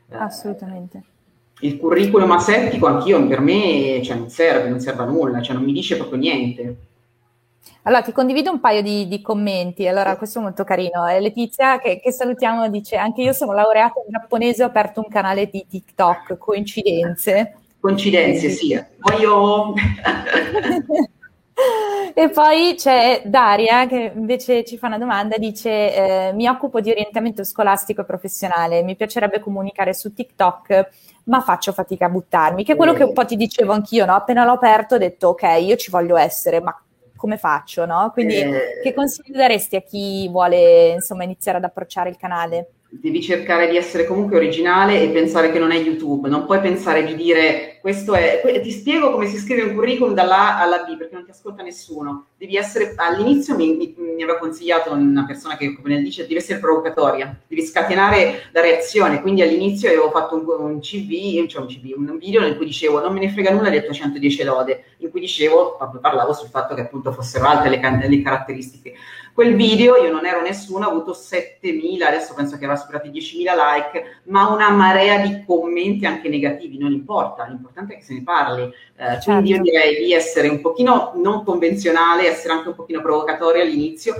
Assolutamente 0.09 1.03
il 1.61 1.77
curriculum 1.77 2.29
asettico 2.31 2.85
anch'io 2.85 3.25
per 3.25 3.39
me 3.39 3.99
cioè, 4.03 4.15
non 4.15 4.29
serve, 4.29 4.69
non 4.69 4.79
serve 4.79 5.03
a 5.03 5.05
nulla, 5.05 5.41
cioè 5.41 5.55
non 5.55 5.63
mi 5.63 5.71
dice 5.71 5.97
proprio 5.97 6.19
niente. 6.19 6.75
Allora, 7.83 8.01
ti 8.01 8.11
condivido 8.11 8.51
un 8.51 8.59
paio 8.59 8.81
di, 8.81 9.07
di 9.07 9.21
commenti. 9.21 9.87
Allora, 9.87 10.17
questo 10.17 10.39
è 10.39 10.41
molto 10.41 10.63
carino. 10.63 11.07
Eh, 11.07 11.19
Letizia, 11.19 11.79
che, 11.79 11.99
che, 11.99 12.11
salutiamo, 12.11 12.69
dice: 12.69 12.95
Anche 12.97 13.21
io 13.21 13.33
sono 13.33 13.53
laureata 13.53 13.99
in 14.05 14.11
giapponese, 14.11 14.63
ho 14.63 14.67
aperto 14.67 15.01
un 15.01 15.09
canale 15.09 15.49
di 15.49 15.65
TikTok. 15.67 16.37
Coincidenze? 16.37 17.55
Coincidenze, 17.79 18.49
sì. 18.49 18.79
Voglio. 18.99 19.73
E 22.13 22.29
poi 22.29 22.75
c'è 22.75 23.23
Daria 23.25 23.87
che 23.87 24.11
invece 24.15 24.63
ci 24.63 24.77
fa 24.77 24.87
una 24.87 24.99
domanda, 24.99 25.37
dice 25.37 26.29
eh, 26.29 26.33
mi 26.33 26.47
occupo 26.47 26.81
di 26.81 26.91
orientamento 26.91 27.43
scolastico 27.43 28.01
e 28.01 28.05
professionale, 28.05 28.83
mi 28.83 28.95
piacerebbe 28.95 29.39
comunicare 29.39 29.93
su 29.95 30.13
TikTok 30.13 30.89
ma 31.23 31.41
faccio 31.41 31.73
fatica 31.73 32.05
a 32.05 32.09
buttarmi, 32.09 32.63
che 32.63 32.73
è 32.73 32.75
quello 32.75 32.93
che 32.93 33.03
un 33.03 33.13
po' 33.13 33.25
ti 33.25 33.35
dicevo 33.35 33.73
anch'io, 33.73 34.05
no? 34.05 34.13
appena 34.13 34.45
l'ho 34.45 34.53
aperto 34.53 34.95
ho 34.95 34.97
detto 34.97 35.29
ok, 35.29 35.57
io 35.59 35.75
ci 35.75 35.89
voglio 35.89 36.15
essere, 36.15 36.61
ma 36.61 36.79
come 37.17 37.37
faccio? 37.37 37.85
No? 37.85 38.09
Quindi 38.13 38.35
eh... 38.35 38.79
che 38.81 38.93
consigli 38.93 39.35
daresti 39.35 39.75
a 39.75 39.81
chi 39.81 40.29
vuole 40.29 40.91
insomma 40.93 41.25
iniziare 41.25 41.57
ad 41.57 41.65
approcciare 41.65 42.09
il 42.09 42.15
canale? 42.15 42.69
devi 42.89 43.21
cercare 43.21 43.69
di 43.69 43.75
essere 43.75 44.05
comunque 44.05 44.37
originale 44.37 45.01
e 45.01 45.09
pensare 45.09 45.51
che 45.51 45.59
non 45.59 45.71
è 45.71 45.77
YouTube, 45.77 46.29
non 46.29 46.45
puoi 46.45 46.61
pensare 46.61 47.03
di 47.03 47.15
dire 47.15 47.76
questo 47.87 48.15
è, 48.15 48.41
ti 48.61 48.71
spiego 48.71 49.11
come 49.11 49.27
si 49.27 49.37
scrive 49.37 49.61
un 49.61 49.73
curriculum 49.73 50.13
dalla 50.13 50.57
A 50.57 50.61
alla 50.61 50.83
B 50.83 50.97
perché 50.97 51.15
non 51.15 51.23
ti 51.23 51.31
ascolta 51.31 51.63
nessuno, 51.63 52.25
devi 52.37 52.57
essere, 52.57 52.91
all'inizio 52.97 53.55
mi, 53.55 53.77
mi, 53.77 53.95
mi 53.97 54.23
aveva 54.23 54.39
consigliato 54.39 54.91
una 54.91 55.23
persona 55.25 55.55
che 55.55 55.73
come 55.73 56.01
dice 56.01 56.23
devi 56.23 56.35
essere 56.35 56.59
provocatoria, 56.59 57.33
devi 57.47 57.65
scatenare 57.65 58.49
la 58.51 58.59
reazione, 58.59 59.21
quindi 59.21 59.41
all'inizio 59.41 59.87
avevo 59.87 60.11
fatto 60.11 60.35
un, 60.35 60.71
un 60.73 60.79
CV, 60.81 61.47
cioè 61.47 61.61
un, 61.61 61.67
CV, 61.69 61.93
un 61.95 62.17
video 62.17 62.45
in 62.45 62.57
cui 62.57 62.65
dicevo 62.65 62.99
non 62.99 63.13
me 63.13 63.21
ne 63.21 63.29
frega 63.29 63.51
nulla 63.51 63.69
del 63.69 63.89
110 63.89 64.43
lode, 64.43 64.83
in 64.97 65.09
cui 65.09 65.21
dicevo, 65.21 65.77
parlavo 66.01 66.33
sul 66.33 66.49
fatto 66.49 66.75
che 66.75 66.81
appunto 66.81 67.13
fossero 67.13 67.47
alte 67.47 67.69
le, 67.69 67.79
le 68.05 68.21
caratteristiche. 68.21 68.95
Quel 69.37 69.55
video 69.55 69.97
io 69.97 70.11
non 70.11 70.25
ero 70.25 70.41
nessuno, 70.41 70.87
ho 70.87 70.89
avuto 70.89 71.11
7.000, 71.11 72.01
adesso 72.01 72.33
penso 72.33 72.57
che 72.57 72.63
avrà 72.65 72.75
superato 72.75 73.05
i 73.05 73.11
10.000 73.11 73.53
like, 73.53 74.21
ma 74.23 74.47
una 74.47 74.71
marea 74.71 75.19
di 75.19 75.43
commenti 75.45 76.07
anche 76.07 76.27
negativi, 76.27 76.79
non 76.79 76.91
importa, 76.91 77.45
l'importante 77.45 77.76
è 77.85 77.97
che 77.97 78.01
se 78.01 78.13
ne 78.13 78.23
parli. 78.23 78.63
Eh, 78.63 78.73
certo. 78.95 79.31
Quindi 79.31 79.49
io 79.51 79.61
direi 79.61 80.03
di 80.03 80.13
essere 80.13 80.47
un 80.47 80.61
pochino 80.61 81.13
non 81.15 81.43
convenzionale, 81.43 82.27
essere 82.27 82.53
anche 82.53 82.69
un 82.69 82.75
pochino 82.75 83.01
provocatorio 83.01 83.61
all'inizio, 83.61 84.15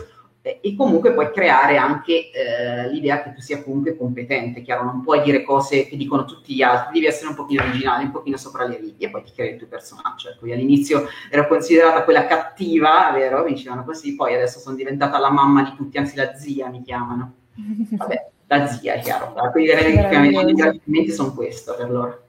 e 0.61 0.75
comunque 0.75 1.13
puoi 1.13 1.31
creare 1.31 1.77
anche 1.77 2.31
eh, 2.31 2.89
l'idea 2.89 3.21
che 3.21 3.33
tu 3.33 3.41
sia 3.41 3.61
comunque 3.61 3.97
competente, 3.97 4.61
chiaro, 4.61 4.83
non 4.83 5.01
puoi 5.01 5.21
dire 5.21 5.43
cose 5.43 5.87
che 5.87 5.97
dicono 5.97 6.25
tutti 6.25 6.53
gli 6.53 6.61
altri, 6.61 6.93
devi 6.93 7.07
essere 7.07 7.29
un 7.29 7.35
pochino 7.35 7.63
originale, 7.63 8.05
un 8.05 8.11
pochino 8.11 8.37
sopra 8.37 8.65
le 8.65 8.77
righe 8.77 9.07
e 9.07 9.09
poi 9.09 9.23
ti 9.23 9.31
crei 9.33 9.51
il 9.51 9.57
tuo 9.57 9.67
personaggio. 9.67 10.29
Ecco, 10.29 10.45
all'inizio 10.45 11.07
ero 11.29 11.47
considerata 11.47 12.03
quella 12.03 12.25
cattiva, 12.25 13.11
vero? 13.13 13.43
Mi 13.43 13.53
dicevano 13.53 13.83
così, 13.83 14.15
poi 14.15 14.35
adesso 14.35 14.59
sono 14.59 14.75
diventata 14.75 15.17
la 15.17 15.31
mamma 15.31 15.63
di 15.63 15.73
tutti, 15.75 15.97
anzi 15.97 16.15
la 16.15 16.33
zia 16.35 16.69
mi 16.69 16.81
chiamano. 16.81 17.33
Vabbè, 17.97 18.29
la 18.47 18.67
zia, 18.67 18.97
chiaro. 18.99 19.33
Quindi 19.51 19.71
i 19.71 19.75
ringraziamenti 19.75 21.11
sono 21.11 21.33
questo 21.33 21.75
per 21.75 21.91
loro. 21.91 22.26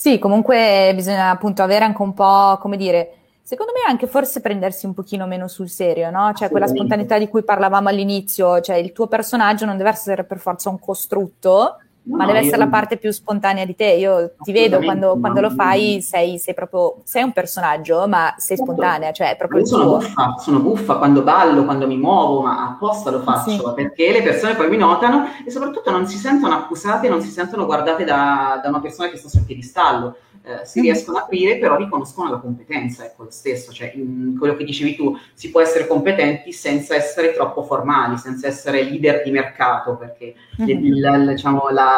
Sì, 0.00 0.18
comunque 0.18 0.92
bisogna 0.94 1.28
appunto 1.28 1.62
avere 1.62 1.84
anche 1.84 2.00
un 2.00 2.14
po', 2.14 2.56
come 2.58 2.78
dire, 2.78 3.16
Secondo 3.42 3.72
me 3.74 3.80
anche 3.90 4.06
forse 4.06 4.40
prendersi 4.40 4.86
un 4.86 4.94
pochino 4.94 5.26
meno 5.26 5.48
sul 5.48 5.68
serio, 5.68 6.08
no? 6.10 6.32
Cioè 6.34 6.50
quella 6.50 6.68
spontaneità 6.68 7.18
di 7.18 7.28
cui 7.28 7.42
parlavamo 7.42 7.88
all'inizio, 7.88 8.60
cioè 8.60 8.76
il 8.76 8.92
tuo 8.92 9.08
personaggio 9.08 9.66
non 9.66 9.76
deve 9.76 9.90
essere 9.90 10.22
per 10.22 10.38
forza 10.38 10.70
un 10.70 10.78
costrutto, 10.78 11.78
No, 12.02 12.16
ma 12.16 12.24
deve 12.24 12.38
essere 12.38 12.56
la 12.56 12.68
parte 12.68 12.96
più 12.96 13.12
spontanea 13.12 13.66
di 13.66 13.76
te. 13.76 13.92
Io 13.92 14.32
ti 14.40 14.52
vedo 14.52 14.78
quando, 14.80 15.18
quando 15.20 15.40
lo 15.40 15.50
fai, 15.50 16.00
sei, 16.00 16.38
sei, 16.38 16.54
proprio 16.54 17.02
sei 17.04 17.22
un 17.22 17.32
personaggio, 17.32 18.08
ma 18.08 18.34
sei 18.38 18.56
certo. 18.56 18.72
spontanea, 18.72 19.12
cioè 19.12 19.36
proprio 19.36 19.60
Io 19.60 19.66
sono 19.66 19.84
buffa, 19.96 20.36
sono 20.38 20.60
buffa 20.60 20.96
quando 20.96 21.22
ballo, 21.22 21.64
quando 21.64 21.86
mi 21.86 21.98
muovo, 21.98 22.40
ma 22.40 22.68
apposta 22.68 23.10
lo 23.10 23.20
faccio 23.20 23.50
sì. 23.50 23.72
perché 23.74 24.12
le 24.12 24.22
persone 24.22 24.54
poi 24.54 24.70
mi 24.70 24.78
notano 24.78 25.26
e 25.44 25.50
soprattutto 25.50 25.90
non 25.90 26.06
si 26.06 26.16
sentono 26.16 26.54
accusate, 26.54 27.08
non 27.08 27.20
si 27.20 27.30
sentono 27.30 27.66
guardate 27.66 28.04
da, 28.04 28.58
da 28.62 28.68
una 28.70 28.80
persona 28.80 29.10
che 29.10 29.18
sta 29.18 29.28
sul 29.28 29.44
piedistallo 29.44 30.16
eh, 30.42 30.64
si 30.64 30.80
riescono 30.80 31.18
a 31.18 31.22
aprire, 31.22 31.58
però 31.58 31.76
riconoscono 31.76 32.30
la 32.30 32.38
competenza, 32.38 33.04
ecco 33.04 33.24
lo 33.24 33.30
stesso, 33.30 33.72
cioè 33.72 33.92
in 33.94 34.36
quello 34.38 34.56
che 34.56 34.64
dicevi 34.64 34.96
tu, 34.96 35.14
si 35.34 35.50
può 35.50 35.60
essere 35.60 35.86
competenti 35.86 36.50
senza 36.52 36.94
essere 36.94 37.34
troppo 37.34 37.62
formali, 37.62 38.16
senza 38.16 38.46
essere 38.46 38.82
leader 38.82 39.22
di 39.22 39.30
mercato, 39.30 39.96
perché 39.96 40.34
mm-hmm. 40.60 40.68
il, 40.70 40.84
il, 40.84 41.28
diciamo, 41.34 41.68
la, 41.68 41.89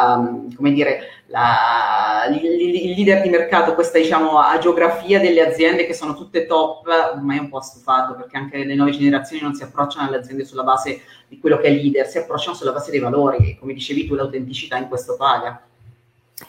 come 0.55 0.71
dire, 0.71 1.23
la, 1.27 2.25
il, 2.31 2.93
leader 2.95 3.21
di 3.21 3.29
mercato, 3.29 3.73
questa 3.73 3.97
diciamo 3.97 4.39
geografia 4.59 5.19
delle 5.19 5.41
aziende 5.41 5.85
che 5.85 5.93
sono 5.93 6.15
tutte 6.15 6.45
top, 6.45 6.87
ormai 7.15 7.37
è 7.37 7.41
un 7.41 7.49
po' 7.49 7.61
stufato, 7.61 8.15
perché 8.15 8.37
anche 8.37 8.63
le 8.63 8.75
nuove 8.75 8.91
generazioni 8.91 9.41
non 9.41 9.53
si 9.53 9.63
approcciano 9.63 10.07
alle 10.07 10.17
aziende 10.17 10.45
sulla 10.45 10.63
base 10.63 11.01
di 11.27 11.39
quello 11.39 11.57
che 11.57 11.67
è 11.67 11.71
leader, 11.71 12.07
si 12.07 12.17
approcciano 12.17 12.55
sulla 12.55 12.71
base 12.71 12.91
dei 12.91 12.99
valori, 12.99 13.49
e 13.49 13.57
come 13.59 13.73
dicevi 13.73 14.05
tu 14.05 14.15
l'autenticità 14.15 14.77
in 14.77 14.87
questo 14.87 15.15
paga. 15.15 15.61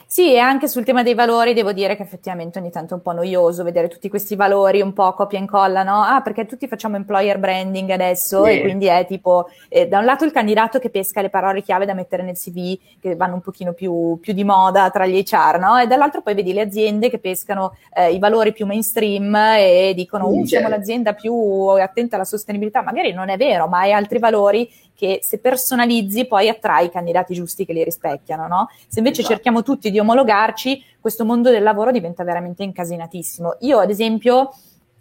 Sì, 0.07 0.33
e 0.33 0.39
anche 0.39 0.67
sul 0.67 0.85
tema 0.85 1.03
dei 1.03 1.15
valori 1.15 1.53
devo 1.53 1.73
dire 1.73 1.95
che 1.95 2.03
effettivamente 2.03 2.59
ogni 2.59 2.71
tanto 2.71 2.95
è 2.95 2.97
un 2.97 3.03
po' 3.03 3.13
noioso 3.13 3.65
vedere 3.65 3.89
tutti 3.89 4.09
questi 4.09 4.35
valori 4.35 4.81
un 4.81 4.93
po' 4.93 5.13
copia 5.13 5.39
e 5.39 5.43
incolla, 5.43 5.83
no? 5.83 6.03
Ah, 6.03 6.23
perché 6.23 6.47
tutti 6.47 6.67
facciamo 6.69 6.97
employer 6.97 7.39
branding 7.39 7.91
adesso 7.91 8.47
yeah. 8.47 8.59
e 8.59 8.63
quindi 8.63 8.87
è 8.87 9.05
tipo, 9.07 9.49
eh, 9.69 9.87
da 9.87 9.99
un 9.99 10.05
lato 10.05 10.25
il 10.25 10.33
candidato 10.33 10.79
che 10.79 10.89
pesca 10.89 11.21
le 11.21 11.29
parole 11.31 11.63
chiave 11.63 11.85
da 11.85 11.95
mettere 11.95 12.23
nel 12.23 12.37
CV, 12.37 12.79
che 13.01 13.17
vanno 13.17 13.35
un 13.35 13.41
pochino 13.41 13.73
più, 13.73 14.19
più 14.21 14.33
di 14.33 14.45
moda 14.45 14.89
tra 14.91 15.05
gli 15.07 15.23
HR, 15.23 15.59
no? 15.59 15.79
E 15.79 15.87
dall'altro 15.87 16.23
poi 16.23 16.35
vedi 16.35 16.53
le 16.53 16.63
aziende 16.63 17.11
che 17.11 17.19
pescano 17.19 17.77
eh, 17.93 18.13
i 18.13 18.19
valori 18.19 18.53
più 18.53 18.67
mainstream 18.67 19.35
e 19.35 19.93
dicono, 19.95 20.29
uh, 20.29 20.45
siamo 20.45 20.69
l'azienda 20.69 21.13
più 21.13 21.35
attenta 21.35 22.15
alla 22.15 22.25
sostenibilità. 22.25 22.83
Magari 22.83 23.13
non 23.13 23.29
è 23.29 23.37
vero, 23.37 23.67
ma 23.67 23.81
hai 23.81 23.93
altri 23.93 24.19
valori 24.19 24.71
che 24.95 25.19
se 25.23 25.39
personalizzi 25.39 26.27
poi 26.27 26.49
attrai 26.49 26.87
i 26.87 26.91
candidati 26.91 27.35
giusti 27.35 27.67
che 27.67 27.73
li 27.73 27.83
rispecchiano, 27.83 28.47
no? 28.47 28.69
Se 28.87 29.01
invece 29.01 29.21
esatto. 29.21 29.35
cerchiamo 29.35 29.63
tutti 29.63 29.74
di 29.79 29.99
omologarci, 29.99 30.83
questo 31.01 31.25
mondo 31.25 31.51
del 31.51 31.63
lavoro 31.63 31.91
diventa 31.91 32.25
veramente 32.25 32.63
incasinatissimo. 32.63 33.57
Io, 33.61 33.79
ad 33.79 33.91
esempio, 33.91 34.53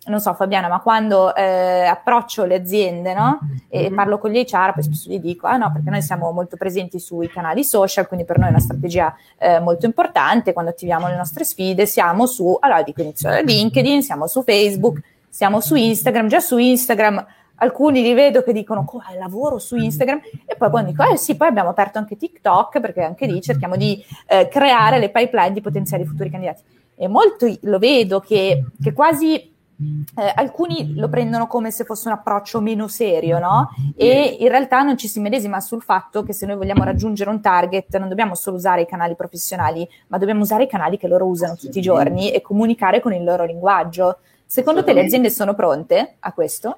non 0.06 0.20
so 0.20 0.34
Fabiana, 0.34 0.68
ma 0.68 0.82
quando 0.82 1.34
eh, 1.34 1.86
approccio 1.86 2.44
le 2.44 2.56
aziende 2.56 3.14
no? 3.14 3.40
e 3.70 3.84
mm-hmm. 3.84 3.96
parlo 3.96 4.18
con 4.18 4.32
gli 4.32 4.44
HR, 4.46 4.74
poi 4.74 4.84
spesso 4.84 5.10
gli 5.10 5.20
dico, 5.20 5.48
ah 5.48 5.58
no, 5.58 5.72
perché 5.72 5.90
noi 5.90 6.02
siamo 6.02 6.32
molto 6.32 6.58
presenti 6.58 7.00
sui 7.00 7.30
canali 7.30 7.64
social, 7.64 8.08
quindi 8.08 8.26
per 8.26 8.38
noi 8.38 8.48
è 8.48 8.52
una 8.52 8.60
strategia 8.60 9.16
eh, 9.38 9.60
molto 9.60 9.86
importante, 9.86 10.52
quando 10.52 10.72
attiviamo 10.72 11.08
le 11.08 11.16
nostre 11.16 11.46
sfide 11.46 11.86
siamo 11.86 12.26
su, 12.26 12.58
allora 12.60 12.84
dico 12.84 13.02
inizio 13.02 13.30
da 13.30 13.40
LinkedIn, 13.40 14.02
siamo 14.02 14.28
su 14.28 14.44
Facebook, 14.44 15.00
siamo 15.30 15.62
su 15.62 15.76
Instagram, 15.76 16.28
già 16.28 16.40
su 16.42 16.58
Instagram 16.58 17.26
alcuni 17.56 18.02
li 18.02 18.14
vedo 18.14 18.44
che 18.44 18.54
dicono 18.54 18.84
come 18.84 19.04
lavoro 19.18 19.60
su 19.60 19.76
Instagram 19.76 20.22
e 20.46 20.56
poi 20.56 20.70
quando 20.70 20.92
dico 20.92 21.04
eh 21.04 21.18
sì 21.18 21.36
poi 21.36 21.48
abbiamo 21.48 21.70
aperto 21.70 21.98
anche 21.98 22.18
TikTok 22.18 22.80
perché 22.80 23.04
anche 23.04 23.26
lì 23.26 23.42
cerchiamo 23.42 23.76
di 23.76 24.04
eh, 24.28 24.48
creare 24.48 25.00
le 25.00 25.10
pipeline 25.10 25.54
di 25.54 25.62
potenziali 25.62 26.06
futuri 26.06 26.30
candidati 26.30 26.62
e 26.96 27.08
molto 27.08 27.52
lo 27.62 27.80
vedo 27.80 28.20
che, 28.20 28.66
che 28.82 28.94
quasi 28.94 29.52
eh, 30.16 30.32
alcuni 30.36 30.94
lo 30.96 31.10
prendono 31.10 31.48
come 31.48 31.72
se 31.72 31.84
fosse 31.84 32.08
un 32.08 32.14
approccio 32.14 32.62
meno 32.62 32.88
serio, 32.88 33.40
no? 33.40 33.70
E 33.96 34.38
in 34.40 34.48
realtà 34.48 34.82
non 34.84 34.98
ci 34.98 35.08
si 35.08 35.20
medesima 35.20 35.60
sul 35.60 35.82
fatto 35.82 36.24
che 36.24 36.34
se 36.34 36.46
noi 36.46 36.56
vogliamo 36.56 36.84
raggiungere 36.84 37.30
un 37.30 37.42
target 37.42 37.98
non 37.98 38.10
dobbiamo 38.10 38.36
solo 38.36 38.56
usare 38.56 38.82
i 38.82 38.86
canali 38.86 39.16
professionali, 39.16 39.88
ma 40.08 40.18
dobbiamo 40.18 40.42
usare 40.42 40.64
i 40.64 40.68
canali 40.68 40.98
che 40.98 41.08
loro 41.08 41.26
usano 41.26 41.56
tutti 41.56 41.80
i 41.80 41.82
giorni 41.82 42.32
e 42.32 42.42
comunicare 42.42 43.00
con 43.02 43.14
il 43.14 43.24
loro 43.24 43.46
linguaggio. 43.46 44.20
Secondo 44.46 44.84
te 44.84 44.94
le 44.94 45.04
aziende 45.04 45.30
sono 45.30 45.56
pronte 45.56 46.16
a 46.20 46.32
questo? 46.32 46.78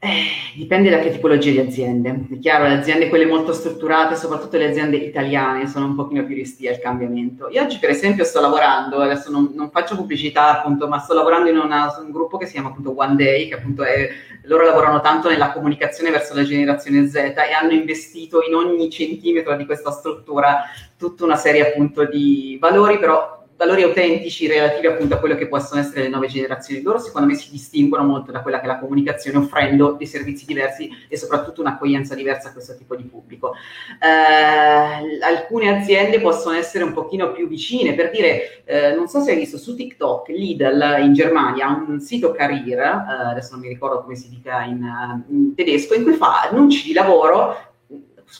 Eh, 0.00 0.54
dipende 0.54 0.90
da 0.90 1.00
che 1.00 1.10
tipologia 1.10 1.50
di 1.50 1.58
aziende. 1.58 2.26
È 2.30 2.38
chiaro, 2.38 2.68
le 2.68 2.74
aziende 2.74 3.08
quelle 3.08 3.26
molto 3.26 3.52
strutturate, 3.52 4.14
soprattutto 4.14 4.56
le 4.56 4.68
aziende 4.68 4.96
italiane, 4.96 5.66
sono 5.66 5.86
un 5.86 5.96
pochino 5.96 6.24
più 6.24 6.36
restie 6.36 6.70
al 6.70 6.78
cambiamento. 6.78 7.48
Io 7.48 7.62
oggi, 7.62 7.78
per 7.78 7.90
esempio, 7.90 8.22
sto 8.22 8.40
lavorando, 8.40 9.00
adesso 9.00 9.28
non, 9.28 9.50
non 9.54 9.70
faccio 9.70 9.96
pubblicità, 9.96 10.58
appunto, 10.58 10.86
ma 10.86 11.00
sto 11.00 11.14
lavorando 11.14 11.50
in 11.50 11.58
una, 11.58 11.92
un 12.00 12.12
gruppo 12.12 12.36
che 12.36 12.46
si 12.46 12.52
chiama 12.52 12.68
appunto 12.68 12.94
One 12.96 13.16
Day, 13.16 13.48
che 13.48 13.54
appunto 13.56 13.82
è, 13.82 14.08
loro 14.42 14.64
lavorano 14.64 15.00
tanto 15.00 15.28
nella 15.30 15.50
comunicazione 15.50 16.12
verso 16.12 16.32
la 16.32 16.44
generazione 16.44 17.08
Z 17.08 17.16
e 17.16 17.52
hanno 17.60 17.72
investito 17.72 18.38
in 18.46 18.54
ogni 18.54 18.88
centimetro 18.90 19.56
di 19.56 19.66
questa 19.66 19.90
struttura 19.90 20.62
tutta 20.96 21.24
una 21.24 21.36
serie 21.36 21.70
appunto 21.70 22.04
di 22.04 22.56
valori, 22.60 23.00
però 23.00 23.37
valori 23.58 23.82
autentici 23.82 24.46
relativi 24.46 24.86
appunto 24.86 25.16
a 25.16 25.18
quello 25.18 25.34
che 25.34 25.48
possono 25.48 25.80
essere 25.80 26.02
le 26.02 26.08
nuove 26.08 26.28
generazioni. 26.28 26.80
Loro 26.80 27.00
secondo 27.00 27.26
me 27.26 27.34
si 27.34 27.50
distinguono 27.50 28.04
molto 28.04 28.30
da 28.30 28.40
quella 28.40 28.58
che 28.60 28.64
è 28.64 28.68
la 28.68 28.78
comunicazione 28.78 29.38
offrendo 29.38 29.92
dei 29.98 30.06
servizi 30.06 30.46
diversi 30.46 30.88
e 31.08 31.16
soprattutto 31.16 31.60
un'accoglienza 31.60 32.14
diversa 32.14 32.50
a 32.50 32.52
questo 32.52 32.76
tipo 32.76 32.94
di 32.94 33.02
pubblico. 33.02 33.54
Eh, 34.00 35.18
alcune 35.24 35.76
aziende 35.76 36.20
possono 36.20 36.56
essere 36.56 36.84
un 36.84 36.92
pochino 36.92 37.32
più 37.32 37.48
vicine, 37.48 37.94
per 37.94 38.10
dire, 38.10 38.62
eh, 38.64 38.94
non 38.94 39.08
so 39.08 39.20
se 39.20 39.32
hai 39.32 39.36
visto 39.36 39.58
su 39.58 39.74
TikTok, 39.74 40.28
Lidl 40.28 40.98
in 41.00 41.12
Germania 41.12 41.66
ha 41.66 41.84
un 41.84 41.98
sito 41.98 42.30
career, 42.30 42.78
eh, 42.78 43.30
adesso 43.30 43.52
non 43.52 43.62
mi 43.62 43.68
ricordo 43.68 44.02
come 44.02 44.14
si 44.14 44.28
dica 44.28 44.62
in, 44.62 45.24
in 45.30 45.54
tedesco, 45.56 45.94
in 45.94 46.04
cui 46.04 46.14
fa 46.14 46.42
annunci 46.48 46.86
di 46.86 46.92
lavoro 46.92 47.67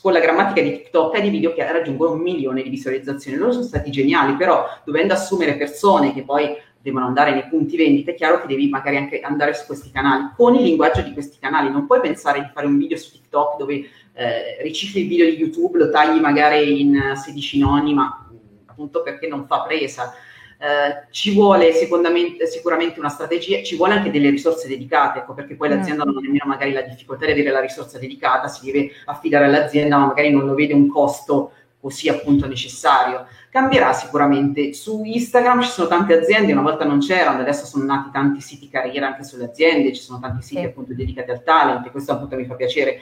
con 0.00 0.12
la 0.12 0.20
grammatica 0.20 0.60
di 0.60 0.72
TikTok 0.72 1.16
e 1.16 1.20
di 1.20 1.30
video 1.30 1.52
che 1.54 1.70
raggiungono 1.70 2.12
un 2.12 2.20
milione 2.20 2.62
di 2.62 2.68
visualizzazioni. 2.68 3.36
Loro 3.36 3.52
sono 3.52 3.64
stati 3.64 3.90
geniali, 3.90 4.36
però 4.36 4.66
dovendo 4.84 5.14
assumere 5.14 5.56
persone 5.56 6.12
che 6.12 6.22
poi 6.22 6.56
devono 6.80 7.06
andare 7.06 7.32
nei 7.32 7.46
punti 7.48 7.76
vendita, 7.76 8.12
è 8.12 8.14
chiaro 8.14 8.40
che 8.40 8.46
devi 8.46 8.68
magari 8.68 8.96
anche 8.96 9.20
andare 9.20 9.54
su 9.54 9.66
questi 9.66 9.90
canali 9.90 10.30
con 10.36 10.54
il 10.54 10.62
linguaggio 10.62 11.02
di 11.02 11.12
questi 11.12 11.38
canali. 11.40 11.70
Non 11.70 11.86
puoi 11.86 12.00
pensare 12.00 12.40
di 12.40 12.50
fare 12.52 12.66
un 12.66 12.78
video 12.78 12.96
su 12.96 13.10
TikTok 13.12 13.56
dove 13.56 13.88
eh, 14.14 14.62
ricicli 14.62 15.02
il 15.02 15.08
video 15.08 15.26
di 15.26 15.36
YouTube, 15.36 15.78
lo 15.78 15.90
tagli 15.90 16.20
magari 16.20 16.80
in 16.80 17.12
16 17.14 17.58
noni, 17.58 17.94
ma 17.94 18.28
appunto 18.66 19.02
perché 19.02 19.26
non 19.26 19.46
fa 19.46 19.62
presa. 19.62 20.12
Eh, 20.60 21.06
ci 21.12 21.34
vuole 21.34 21.72
sicuramente 21.72 22.98
una 22.98 23.08
strategia, 23.08 23.62
ci 23.62 23.76
vuole 23.76 23.94
anche 23.94 24.10
delle 24.10 24.30
risorse 24.30 24.66
dedicate, 24.66 25.20
ecco, 25.20 25.32
perché 25.32 25.54
poi 25.54 25.68
l'azienda 25.68 26.02
non 26.02 26.16
ha 26.16 26.20
nemmeno 26.20 26.46
magari 26.46 26.72
la 26.72 26.82
difficoltà 26.82 27.26
di 27.26 27.32
avere 27.32 27.50
la 27.50 27.60
risorsa 27.60 27.98
dedicata, 27.98 28.48
si 28.48 28.64
deve 28.64 28.90
affidare 29.04 29.44
all'azienda, 29.44 29.98
ma 29.98 30.06
magari 30.06 30.30
non 30.30 30.44
lo 30.44 30.54
vede 30.54 30.74
un 30.74 30.88
costo 30.88 31.52
così 31.80 32.08
appunto 32.08 32.48
necessario. 32.48 33.26
Cambierà 33.50 33.92
sicuramente. 33.92 34.72
Su 34.72 35.04
Instagram 35.04 35.62
ci 35.62 35.70
sono 35.70 35.86
tante 35.86 36.18
aziende, 36.18 36.50
una 36.50 36.62
volta 36.62 36.84
non 36.84 36.98
c'erano, 36.98 37.40
adesso 37.40 37.64
sono 37.64 37.84
nati 37.84 38.10
tanti 38.10 38.40
siti 38.40 38.68
carriera 38.68 39.06
anche 39.06 39.22
sulle 39.22 39.44
aziende, 39.44 39.94
ci 39.94 40.02
sono 40.02 40.18
tanti 40.18 40.42
siti 40.42 40.60
sì. 40.60 40.66
appunto 40.66 40.92
dedicati 40.92 41.30
al 41.30 41.44
talent 41.44 41.86
e 41.86 41.90
questo 41.90 42.12
appunto 42.12 42.34
mi 42.34 42.46
fa 42.46 42.54
piacere 42.54 42.98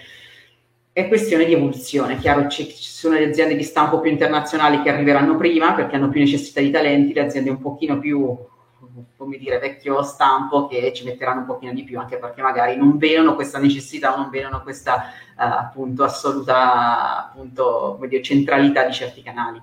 è 0.97 1.09
questione 1.09 1.45
di 1.45 1.53
evoluzione. 1.53 2.17
Chiaro, 2.17 2.49
ci, 2.49 2.67
ci 2.69 2.89
sono 2.89 3.19
le 3.19 3.27
aziende 3.27 3.55
di 3.55 3.65
stampo 3.65 4.01
più 4.01 4.11
internazionali 4.11 4.81
che 4.81 4.89
arriveranno 4.89 5.37
prima 5.37 5.75
perché 5.75 5.97
hanno 5.97 6.09
più 6.09 6.21
necessità 6.21 6.63
di 6.63 6.71
talenti, 6.71 7.13
le 7.13 7.21
aziende 7.21 7.51
un 7.51 7.61
pochino 7.61 7.99
più, 7.99 8.35
come 9.15 9.37
dire, 9.37 9.59
vecchio 9.59 10.03
stampo 10.03 10.67
che 10.67 10.95
ci 10.95 11.05
metteranno 11.05 11.41
un 11.41 11.47
pochino 11.47 11.75
di 11.75 11.85
più, 11.85 11.99
anche 11.99 12.17
perché 12.17 12.41
magari 12.41 12.79
non 12.79 12.97
vedono 12.97 13.35
questa 13.35 13.59
necessità, 13.59 14.17
non 14.17 14.31
vedono 14.31 14.63
questa 14.63 15.13
uh, 15.37 15.43
appunto 15.43 16.03
assoluta 16.03 17.29
appunto, 17.29 17.99
dire, 18.09 18.23
centralità 18.23 18.87
di 18.87 18.95
certi 18.95 19.21
canali. 19.21 19.61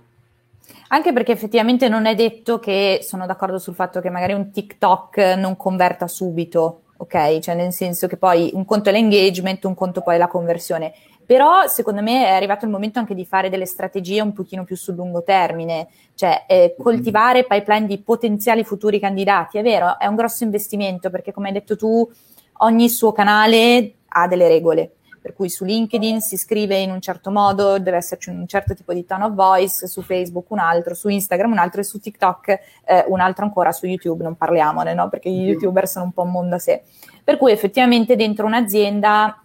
Anche 0.90 1.14
perché 1.14 1.32
effettivamente 1.32 1.90
non 1.90 2.06
è 2.06 2.14
detto 2.14 2.60
che 2.60 3.00
sono 3.02 3.26
d'accordo 3.26 3.58
sul 3.58 3.74
fatto 3.74 4.02
che 4.02 4.12
magari 4.12 4.34
un 4.34 4.52
TikTok 4.52 5.18
non 5.38 5.58
converta 5.58 6.08
subito, 6.08 6.82
ok? 6.98 7.40
Cioè 7.40 7.56
nel 7.56 7.72
senso 7.72 8.06
che 8.08 8.18
poi 8.18 8.52
un 8.54 8.66
conto 8.66 8.90
è 8.90 8.92
l'engagement, 8.92 9.64
un 9.66 9.74
conto 9.74 10.02
poi 10.02 10.16
è 10.16 10.18
la 10.18 10.28
conversione. 10.28 10.94
Però 11.26 11.68
secondo 11.68 12.02
me 12.02 12.26
è 12.26 12.32
arrivato 12.32 12.66
il 12.66 12.72
momento 12.72 13.00
anche 13.00 13.16
di 13.16 13.26
fare 13.26 13.50
delle 13.50 13.66
strategie 13.66 14.22
un 14.22 14.34
pochino 14.34 14.64
più 14.64 14.76
sul 14.76 14.96
lungo 14.96 15.24
termine, 15.24 15.88
cioè 16.16 16.46
eh, 16.48 16.76
coltivare 16.78 17.46
pipeline 17.46 17.88
di 17.88 18.00
potenziali 18.00 18.64
futuri 18.64 19.00
candidati. 19.00 19.58
È 19.58 19.62
vero, 19.64 19.98
è 20.00 20.06
un 20.06 20.16
grosso 20.16 20.44
investimento 20.44 21.10
perché 21.10 21.32
come 21.32 21.48
hai 21.48 21.54
detto 21.54 21.76
tu, 21.76 22.10
ogni 22.58 22.90
suo 22.90 23.12
canale 23.12 23.94
ha 24.08 24.28
delle 24.28 24.48
regole. 24.48 24.92
Per 25.24 25.34
cui 25.34 25.50
su 25.50 25.64
LinkedIn 25.64 26.20
si 26.20 26.36
scrive 26.36 26.78
in 26.80 26.92
un 26.92 27.00
certo 27.00 27.32
modo, 27.32 27.80
deve 27.80 27.96
esserci 27.96 28.30
un 28.30 28.46
certo 28.46 28.74
tipo 28.74 28.92
di 28.92 29.06
tone 29.06 29.24
of 29.24 29.32
voice, 29.32 29.88
su 29.88 30.02
Facebook 30.02 30.52
un 30.52 30.60
altro, 30.60 30.94
su 30.96 31.08
Instagram 31.08 31.54
un 31.54 31.60
altro 31.60 31.80
e 31.80 31.86
su 31.86 31.98
TikTok 31.98 32.48
eh, 32.50 33.06
un 33.08 33.22
altro 33.22 33.46
ancora, 33.46 33.72
su 33.72 33.86
YouTube 33.86 34.22
non 34.22 34.36
parliamone, 34.36 34.94
no? 34.94 35.08
Perché 35.08 35.30
gli 35.30 35.48
youtuber 35.48 35.88
sono 35.88 36.04
un 36.04 36.12
po' 36.12 36.24
un 36.24 36.32
mondo 36.32 36.56
a 36.56 36.60
sé. 36.60 36.84
Per 37.24 37.38
cui 37.38 37.54
effettivamente 37.54 38.18
dentro 38.18 38.46
un'azienda 38.46 39.43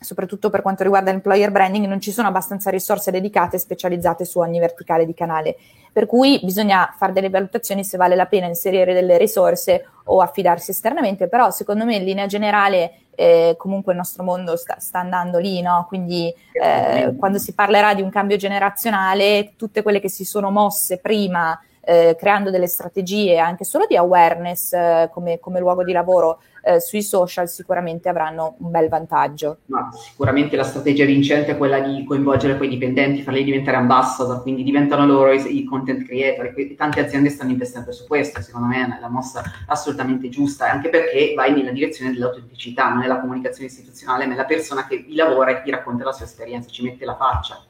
soprattutto 0.00 0.50
per 0.50 0.62
quanto 0.62 0.82
riguarda 0.82 1.10
l'employer 1.10 1.50
branding, 1.50 1.86
non 1.86 2.00
ci 2.00 2.12
sono 2.12 2.28
abbastanza 2.28 2.70
risorse 2.70 3.10
dedicate 3.10 3.56
e 3.56 3.58
specializzate 3.58 4.24
su 4.24 4.38
ogni 4.38 4.58
verticale 4.58 5.04
di 5.04 5.14
canale. 5.14 5.56
Per 5.92 6.06
cui 6.06 6.40
bisogna 6.42 6.94
fare 6.96 7.12
delle 7.12 7.30
valutazioni 7.30 7.84
se 7.84 7.96
vale 7.96 8.14
la 8.14 8.26
pena 8.26 8.46
inserire 8.46 8.94
delle 8.94 9.18
risorse 9.18 9.86
o 10.04 10.20
affidarsi 10.20 10.70
esternamente, 10.70 11.28
però 11.28 11.50
secondo 11.50 11.84
me 11.84 11.96
in 11.96 12.04
linea 12.04 12.26
generale 12.26 12.92
eh, 13.14 13.54
comunque 13.58 13.92
il 13.92 13.98
nostro 13.98 14.22
mondo 14.22 14.56
sta, 14.56 14.78
sta 14.78 15.00
andando 15.00 15.38
lì, 15.38 15.60
no? 15.60 15.86
quindi 15.88 16.32
eh, 16.52 17.14
quando 17.18 17.38
si 17.38 17.52
parlerà 17.52 17.94
di 17.94 18.02
un 18.02 18.10
cambio 18.10 18.36
generazionale, 18.36 19.54
tutte 19.56 19.82
quelle 19.82 20.00
che 20.00 20.08
si 20.08 20.24
sono 20.24 20.50
mosse 20.50 20.98
prima 20.98 21.58
eh, 21.88 22.16
creando 22.18 22.50
delle 22.50 22.66
strategie 22.66 23.38
anche 23.38 23.64
solo 23.64 23.86
di 23.86 23.96
awareness 23.96 24.74
eh, 24.74 25.08
come, 25.10 25.38
come, 25.40 25.58
luogo 25.58 25.82
di 25.82 25.92
lavoro 25.92 26.42
eh, 26.62 26.80
sui 26.80 27.02
social 27.02 27.48
sicuramente 27.48 28.10
avranno 28.10 28.56
un 28.58 28.70
bel 28.70 28.90
vantaggio. 28.90 29.60
Ma 29.66 29.88
sicuramente 29.90 30.54
la 30.54 30.64
strategia 30.64 31.06
vincente 31.06 31.52
è 31.52 31.56
quella 31.56 31.80
di 31.80 32.04
coinvolgere 32.04 32.58
quei 32.58 32.68
dipendenti, 32.68 33.22
farli 33.22 33.42
diventare 33.42 33.78
ambassador, 33.78 34.42
quindi 34.42 34.64
diventano 34.64 35.06
loro 35.06 35.32
i, 35.32 35.60
i 35.60 35.64
content 35.64 36.04
creator 36.04 36.52
e 36.54 36.74
tante 36.76 37.00
aziende 37.00 37.30
stanno 37.30 37.52
investendo 37.52 37.90
su 37.90 38.06
questo, 38.06 38.42
secondo 38.42 38.66
me 38.66 38.84
è 38.84 39.00
la 39.00 39.08
mossa 39.08 39.42
assolutamente 39.68 40.28
giusta, 40.28 40.70
anche 40.70 40.90
perché 40.90 41.32
vai 41.34 41.54
nella 41.54 41.70
direzione 41.70 42.12
dell'autenticità, 42.12 42.90
non 42.90 43.02
è 43.02 43.06
la 43.06 43.18
comunicazione 43.18 43.68
istituzionale, 43.68 44.26
ma 44.26 44.34
è 44.34 44.36
la 44.36 44.44
persona 44.44 44.86
che 44.86 44.98
vi 44.98 45.14
lavora 45.14 45.52
e 45.52 45.62
ti 45.62 45.70
racconta 45.70 46.04
la 46.04 46.12
sua 46.12 46.26
esperienza, 46.26 46.68
ci 46.68 46.82
mette 46.82 47.06
la 47.06 47.16
faccia. 47.16 47.62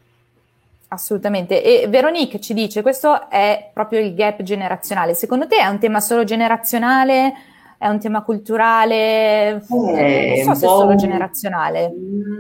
Assolutamente. 0.89 1.63
E 1.63 1.87
Veronique 1.89 2.41
ci 2.41 2.55
dice, 2.55 2.81
questo 2.81 3.29
è 3.29 3.71
proprio 3.75 4.01
il 4.01 4.15
gap 4.15 4.43
generazionale. 4.43 5.15
Secondo 5.15 5.47
te 5.47 5.57
è 5.57 5.67
un 5.67 5.79
tema 5.79 6.01
solo 6.01 6.25
generazionale 6.25 7.35
È 7.81 7.87
un 7.87 8.01
tema 8.01 8.23
culturale? 8.23 9.63
Eh, 9.97 10.43
non 10.45 10.55
so 10.55 10.61
se 10.61 10.67
è 10.67 10.69
solo 10.69 10.97
generazionale. 10.97 11.93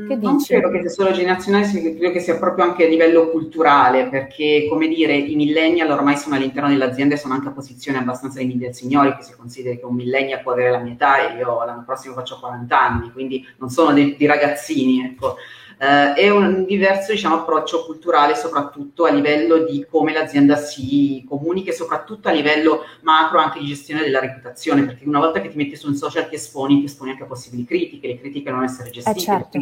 Che 0.08 0.16
non 0.16 0.38
dici? 0.38 0.54
credo 0.54 0.68
che 0.70 0.80
sia 0.80 0.88
solo 0.88 1.12
generazionale, 1.12 1.70
credo 1.70 2.10
che 2.10 2.18
sia 2.18 2.38
proprio 2.38 2.64
anche 2.64 2.86
a 2.86 2.88
livello 2.88 3.30
culturale, 3.30 4.08
perché 4.08 4.66
come 4.68 4.88
dire, 4.88 5.14
i 5.14 5.36
millennial 5.36 5.90
ormai 5.90 6.16
sono 6.16 6.34
all'interno 6.34 6.70
dell'azienda 6.70 7.14
e 7.14 7.18
sono 7.18 7.34
anche 7.34 7.48
a 7.48 7.52
posizioni 7.52 7.98
abbastanza 7.98 8.40
di 8.40 8.58
del 8.58 8.74
signori, 8.74 9.14
che 9.14 9.22
si 9.22 9.36
consideri 9.36 9.78
che 9.78 9.84
un 9.84 9.94
millennial 9.94 10.42
può 10.42 10.50
avere 10.50 10.70
la 10.70 10.78
mia 10.78 10.94
età 10.94 11.30
e 11.30 11.36
io 11.36 11.64
l'anno 11.64 11.84
prossimo 11.84 12.14
faccio 12.14 12.40
40 12.40 12.80
anni, 12.80 13.12
quindi 13.12 13.46
non 13.58 13.68
sono 13.68 13.92
dei, 13.92 14.16
dei 14.18 14.26
ragazzini, 14.26 15.04
ecco 15.04 15.36
eh, 15.78 16.14
è 16.14 16.28
un 16.30 16.64
diverso 16.64 17.12
diciamo, 17.12 17.36
approccio 17.36 17.84
culturale 17.84 18.34
soprattutto 18.34 19.04
a 19.04 19.10
livello 19.10 19.58
di 19.58 19.86
come 19.88 20.12
l'azienda 20.12 20.56
si 20.56 21.24
comunica 21.28 21.70
e 21.70 21.74
soprattutto 21.74 22.28
a 22.28 22.32
livello 22.32 22.84
macro 23.02 23.38
anche 23.38 23.60
di 23.60 23.66
gestione 23.66 24.02
della 24.02 24.20
reputazione, 24.20 24.84
perché 24.84 25.06
una 25.06 25.20
volta 25.20 25.40
che 25.40 25.48
ti 25.48 25.56
metti 25.56 25.76
su 25.76 25.88
un 25.88 25.94
social 25.94 26.28
ti 26.28 26.34
esponi, 26.34 26.80
ti 26.80 26.86
esponi 26.86 27.12
anche 27.12 27.22
a 27.22 27.26
possibili 27.26 27.64
critiche, 27.64 28.08
le 28.08 28.18
critiche 28.18 28.44
devono 28.44 28.64
essere 28.64 28.90
gestite, 28.90 29.18
eh 29.18 29.22
certo 29.22 29.58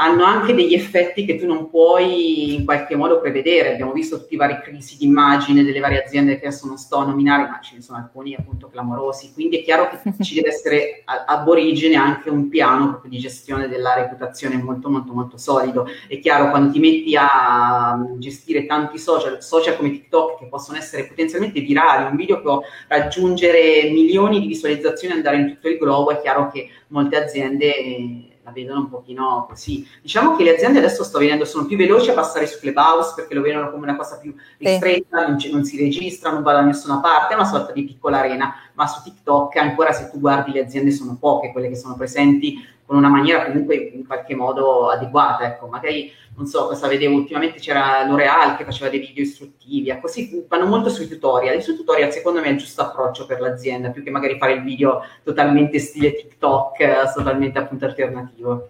hanno 0.00 0.24
anche 0.24 0.54
degli 0.54 0.72
effetti 0.72 1.26
che 1.26 1.36
tu 1.36 1.46
non 1.46 1.68
puoi 1.68 2.54
in 2.54 2.64
qualche 2.64 2.96
modo 2.96 3.20
prevedere. 3.20 3.74
Abbiamo 3.74 3.92
visto 3.92 4.18
tutti 4.18 4.32
i 4.32 4.38
vari 4.38 4.58
crisi 4.62 4.96
di 4.96 5.04
immagine 5.04 5.62
delle 5.62 5.78
varie 5.78 6.02
aziende 6.02 6.38
che 6.38 6.46
adesso 6.46 6.66
non 6.66 6.78
sto 6.78 6.96
a 6.96 7.04
nominare, 7.04 7.42
ma 7.42 7.60
ce 7.60 7.74
ne 7.74 7.82
sono 7.82 7.98
alcuni 7.98 8.34
appunto 8.34 8.68
clamorosi. 8.68 9.32
Quindi 9.34 9.58
è 9.58 9.62
chiaro 9.62 9.90
che 9.90 9.98
ci 10.24 10.34
deve 10.34 10.48
essere 10.48 11.02
ab 11.04 11.46
origine 11.46 11.96
anche 11.96 12.30
un 12.30 12.48
piano 12.48 12.88
proprio 12.88 13.10
di 13.10 13.18
gestione 13.18 13.68
della 13.68 13.92
reputazione 13.92 14.56
molto 14.56 14.88
molto 14.88 15.12
molto 15.12 15.36
solido. 15.36 15.86
È 16.08 16.18
chiaro 16.18 16.48
quando 16.48 16.72
ti 16.72 16.78
metti 16.78 17.14
a 17.14 18.02
gestire 18.16 18.64
tanti 18.64 18.98
social, 18.98 19.42
social 19.42 19.76
come 19.76 19.90
TikTok 19.90 20.38
che 20.38 20.46
possono 20.46 20.78
essere 20.78 21.08
potenzialmente 21.08 21.60
virali, 21.60 22.10
un 22.10 22.16
video 22.16 22.36
che 22.36 22.42
può 22.42 22.62
raggiungere 22.88 23.90
milioni 23.90 24.40
di 24.40 24.46
visualizzazioni 24.46 25.12
e 25.12 25.16
andare 25.18 25.36
in 25.36 25.48
tutto 25.48 25.68
il 25.68 25.76
globo, 25.76 26.10
è 26.10 26.20
chiaro 26.22 26.50
che 26.50 26.70
molte 26.88 27.22
aziende 27.22 28.29
la 28.50 28.52
vedono 28.52 28.80
un 28.80 28.88
pochino 28.88 29.46
così. 29.48 29.86
Diciamo 30.02 30.36
che 30.36 30.42
le 30.42 30.54
aziende 30.54 30.78
adesso 30.78 31.04
sto 31.04 31.18
vedendo, 31.18 31.44
sono 31.44 31.66
più 31.66 31.76
veloci 31.76 32.10
a 32.10 32.14
passare 32.14 32.46
su 32.46 32.58
Clubhouse 32.58 33.12
perché 33.14 33.34
lo 33.34 33.40
vedono 33.40 33.70
come 33.70 33.84
una 33.84 33.96
cosa 33.96 34.18
più 34.18 34.34
ristretta, 34.58 35.26
non, 35.26 35.38
non, 35.50 35.64
si 35.64 35.78
registra, 35.78 36.30
non 36.30 36.42
va 36.42 36.52
da 36.52 36.60
nessuna 36.60 36.98
parte, 36.98 37.32
è 37.32 37.36
una 37.36 37.46
sorta 37.46 37.72
di 37.72 37.84
piccola 37.84 38.18
arena, 38.18 38.54
ma 38.74 38.86
su 38.86 39.02
TikTok 39.02 39.56
ancora 39.56 39.92
se 39.92 40.10
tu 40.10 40.18
guardi 40.18 40.52
le 40.52 40.60
aziende 40.60 40.90
sono 40.90 41.16
poche 41.18 41.52
quelle 41.52 41.68
che 41.68 41.76
sono 41.76 41.94
presenti 41.94 42.78
con 42.90 42.98
una 42.98 43.08
maniera 43.08 43.46
comunque 43.46 43.76
in 43.76 44.04
qualche 44.04 44.34
modo 44.34 44.88
adeguata, 44.90 45.44
ecco, 45.44 45.68
magari 45.68 46.10
non 46.34 46.46
so 46.46 46.66
cosa 46.66 46.88
vedevo 46.88 47.14
ultimamente 47.14 47.60
c'era 47.60 48.04
L'Oreal 48.04 48.56
che 48.56 48.64
faceva 48.64 48.90
dei 48.90 48.98
video 48.98 49.22
istruttivi, 49.22 49.90
ecco, 49.90 50.08
sì, 50.08 50.44
vanno 50.48 50.66
molto 50.66 50.90
sui 50.90 51.06
tutorial, 51.06 51.54
e 51.54 51.60
sui 51.60 51.76
tutorial 51.76 52.10
secondo 52.10 52.40
me 52.40 52.46
è 52.46 52.50
il 52.50 52.58
giusto 52.58 52.82
approccio 52.82 53.26
per 53.26 53.40
l'azienda, 53.40 53.90
più 53.90 54.02
che 54.02 54.10
magari 54.10 54.38
fare 54.38 54.54
il 54.54 54.64
video 54.64 55.04
totalmente 55.22 55.78
stile 55.78 56.16
TikTok, 56.16 57.12
totalmente 57.14 57.60
appunto 57.60 57.84
alternativo. 57.84 58.68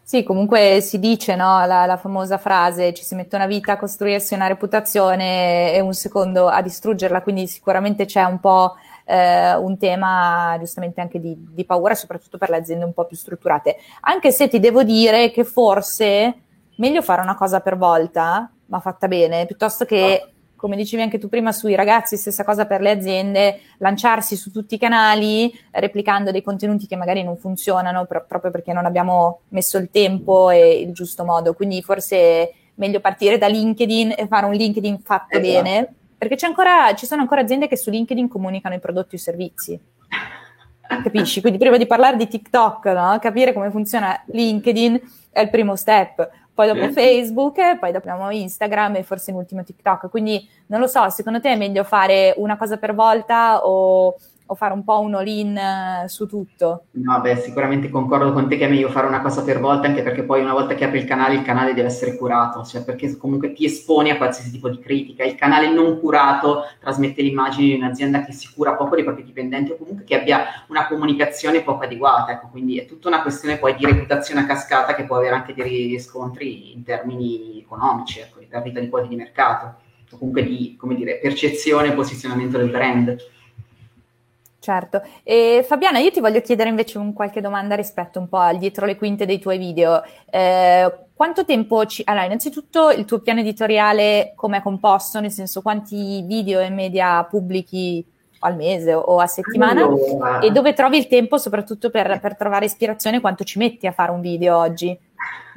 Sì, 0.00 0.22
comunque 0.22 0.78
si 0.80 1.00
dice, 1.00 1.34
no, 1.34 1.66
la, 1.66 1.86
la, 1.86 1.96
famosa 1.96 2.38
frase, 2.38 2.94
ci 2.94 3.02
si 3.02 3.16
mette 3.16 3.34
una 3.34 3.46
vita 3.46 3.72
a 3.72 3.78
costruirsi 3.78 4.34
una 4.34 4.46
reputazione 4.46 5.74
e 5.74 5.80
un 5.80 5.92
secondo 5.92 6.46
a 6.46 6.62
distruggerla, 6.62 7.22
quindi 7.22 7.48
sicuramente 7.48 8.04
c'è 8.04 8.22
un 8.22 8.38
po' 8.38 8.76
eh, 9.08 9.54
un 9.54 9.78
tema 9.78 10.56
giustamente 10.58 11.00
anche 11.00 11.18
di, 11.18 11.34
di 11.38 11.64
paura, 11.64 11.94
soprattutto 11.94 12.36
per 12.36 12.50
le 12.50 12.58
aziende 12.58 12.84
un 12.84 12.92
po' 12.92 13.06
più 13.06 13.16
strutturate. 13.16 13.76
Anche 14.02 14.30
se 14.30 14.48
ti 14.48 14.60
devo 14.60 14.82
dire 14.82 15.30
che 15.30 15.44
forse 15.44 16.34
meglio 16.76 17.00
fare 17.00 17.22
una 17.22 17.34
cosa 17.34 17.60
per 17.60 17.78
volta, 17.78 18.50
ma 18.66 18.80
fatta 18.80 19.08
bene, 19.08 19.46
piuttosto 19.46 19.86
che, 19.86 20.32
come 20.54 20.76
dicevi 20.76 21.02
anche 21.02 21.18
tu 21.18 21.30
prima 21.30 21.52
sui 21.52 21.74
ragazzi, 21.74 22.18
stessa 22.18 22.44
cosa 22.44 22.66
per 22.66 22.82
le 22.82 22.90
aziende, 22.90 23.60
lanciarsi 23.78 24.36
su 24.36 24.52
tutti 24.52 24.74
i 24.74 24.78
canali 24.78 25.50
replicando 25.70 26.30
dei 26.30 26.42
contenuti 26.42 26.86
che 26.86 26.96
magari 26.96 27.22
non 27.22 27.38
funzionano 27.38 28.04
pro- 28.04 28.26
proprio 28.28 28.50
perché 28.50 28.74
non 28.74 28.84
abbiamo 28.84 29.40
messo 29.48 29.78
il 29.78 29.88
tempo 29.90 30.50
e 30.50 30.80
il 30.80 30.92
giusto 30.92 31.24
modo. 31.24 31.54
Quindi 31.54 31.80
forse 31.80 32.16
è 32.16 32.52
meglio 32.74 33.00
partire 33.00 33.38
da 33.38 33.46
LinkedIn 33.46 34.14
e 34.18 34.26
fare 34.26 34.44
un 34.44 34.52
LinkedIn 34.52 34.98
fatto 35.00 35.38
esatto. 35.38 35.46
bene, 35.46 35.94
perché 36.18 36.44
ancora, 36.44 36.94
ci 36.94 37.06
sono 37.06 37.22
ancora 37.22 37.40
aziende 37.40 37.68
che 37.68 37.76
su 37.76 37.90
LinkedIn 37.90 38.28
comunicano 38.28 38.74
i 38.74 38.80
prodotti 38.80 39.14
o 39.14 39.18
i 39.18 39.20
servizi. 39.20 39.80
Capisci? 41.02 41.40
Quindi 41.40 41.58
prima 41.58 41.76
di 41.76 41.86
parlare 41.86 42.16
di 42.16 42.26
TikTok, 42.26 42.86
no? 42.86 43.18
capire 43.20 43.52
come 43.52 43.70
funziona 43.70 44.20
LinkedIn 44.26 45.00
è 45.30 45.40
il 45.40 45.50
primo 45.50 45.76
step 45.76 46.28
poi 46.58 46.66
dopo. 46.66 46.90
Facebook, 46.90 47.78
poi 47.78 47.92
dopo 47.92 48.30
Instagram 48.30 48.96
e 48.96 49.04
forse 49.04 49.30
in 49.30 49.36
ultimo 49.36 49.62
TikTok. 49.62 50.10
Quindi 50.10 50.44
non 50.66 50.80
lo 50.80 50.88
so, 50.88 51.08
secondo 51.08 51.40
te 51.40 51.52
è 51.52 51.56
meglio 51.56 51.84
fare 51.84 52.34
una 52.36 52.56
cosa 52.56 52.78
per 52.78 52.96
volta 52.96 53.64
o 53.64 54.16
o 54.50 54.54
fare 54.54 54.72
un 54.72 54.82
po' 54.82 55.00
un 55.00 55.14
all-in 55.14 55.56
eh, 55.56 56.08
su 56.08 56.26
tutto? 56.26 56.84
No, 56.92 57.20
beh, 57.20 57.36
sicuramente 57.36 57.90
concordo 57.90 58.32
con 58.32 58.48
te 58.48 58.56
che 58.56 58.66
è 58.66 58.68
meglio 58.68 58.88
fare 58.88 59.06
una 59.06 59.20
cosa 59.20 59.42
per 59.42 59.60
volta, 59.60 59.86
anche 59.86 60.02
perché 60.02 60.22
poi 60.22 60.40
una 60.40 60.52
volta 60.52 60.74
che 60.74 60.84
apri 60.84 60.98
il 60.98 61.04
canale, 61.04 61.34
il 61.34 61.42
canale 61.42 61.74
deve 61.74 61.88
essere 61.88 62.16
curato, 62.16 62.64
cioè 62.64 62.82
perché 62.82 63.16
comunque 63.16 63.52
ti 63.52 63.66
esponi 63.66 64.10
a 64.10 64.16
qualsiasi 64.16 64.50
tipo 64.50 64.68
di 64.68 64.78
critica. 64.78 65.24
Il 65.24 65.34
canale 65.34 65.70
non 65.70 66.00
curato 66.00 66.62
trasmette 66.80 67.22
l'immagine 67.22 67.68
di 67.68 67.74
un'azienda 67.74 68.24
che 68.24 68.32
si 68.32 68.48
cura 68.54 68.74
poco 68.74 68.94
dei 68.94 69.04
propri 69.04 69.24
dipendenti 69.24 69.72
o 69.72 69.76
comunque 69.76 70.04
che 70.04 70.18
abbia 70.18 70.64
una 70.68 70.86
comunicazione 70.86 71.62
poco 71.62 71.84
adeguata. 71.84 72.32
Ecco, 72.32 72.48
quindi 72.48 72.78
è 72.78 72.86
tutta 72.86 73.08
una 73.08 73.22
questione 73.22 73.58
poi 73.58 73.74
di 73.74 73.84
reputazione 73.84 74.40
a 74.40 74.46
cascata 74.46 74.94
che 74.94 75.04
può 75.04 75.16
avere 75.16 75.34
anche 75.34 75.52
dei 75.54 75.88
riscontri 75.88 76.72
in 76.72 76.82
termini 76.82 77.60
economici, 77.60 78.20
ecco, 78.20 78.38
di 78.38 78.46
perdita 78.46 78.80
di 78.80 78.88
quoti 78.88 79.08
di 79.08 79.16
mercato, 79.16 79.74
o 80.10 80.16
comunque 80.16 80.42
di, 80.42 80.78
dire, 80.96 81.18
percezione 81.18 81.88
e 81.88 81.92
posizionamento 81.92 82.56
del 82.56 82.70
brand. 82.70 83.16
Certo. 84.68 85.00
E 85.22 85.64
Fabiana, 85.66 85.98
io 85.98 86.10
ti 86.10 86.20
voglio 86.20 86.42
chiedere 86.42 86.68
invece 86.68 86.98
un 86.98 87.14
qualche 87.14 87.40
domanda 87.40 87.74
rispetto 87.74 88.18
un 88.18 88.28
po' 88.28 88.36
al 88.36 88.58
dietro 88.58 88.84
le 88.84 88.96
quinte 88.96 89.24
dei 89.24 89.38
tuoi 89.38 89.56
video. 89.56 90.02
Eh, 90.28 91.06
quanto 91.14 91.46
tempo 91.46 91.86
ci... 91.86 92.02
Allora, 92.04 92.26
innanzitutto 92.26 92.90
il 92.90 93.06
tuo 93.06 93.20
piano 93.20 93.40
editoriale 93.40 94.34
come 94.36 94.58
è 94.58 94.60
composto, 94.60 95.20
nel 95.20 95.30
senso 95.30 95.62
quanti 95.62 96.20
video 96.26 96.60
e 96.60 96.68
media 96.68 97.24
pubblichi 97.24 98.04
al 98.40 98.56
mese 98.56 98.92
o 98.92 99.18
a 99.20 99.26
settimana 99.26 99.84
allora. 99.84 100.40
e 100.40 100.50
dove 100.50 100.74
trovi 100.74 100.98
il 100.98 101.06
tempo 101.06 101.38
soprattutto 101.38 101.88
per, 101.88 102.20
per 102.20 102.36
trovare 102.36 102.66
ispirazione, 102.66 103.20
quanto 103.20 103.44
ci 103.44 103.58
metti 103.58 103.86
a 103.86 103.92
fare 103.92 104.10
un 104.10 104.20
video 104.20 104.58
oggi? 104.58 104.96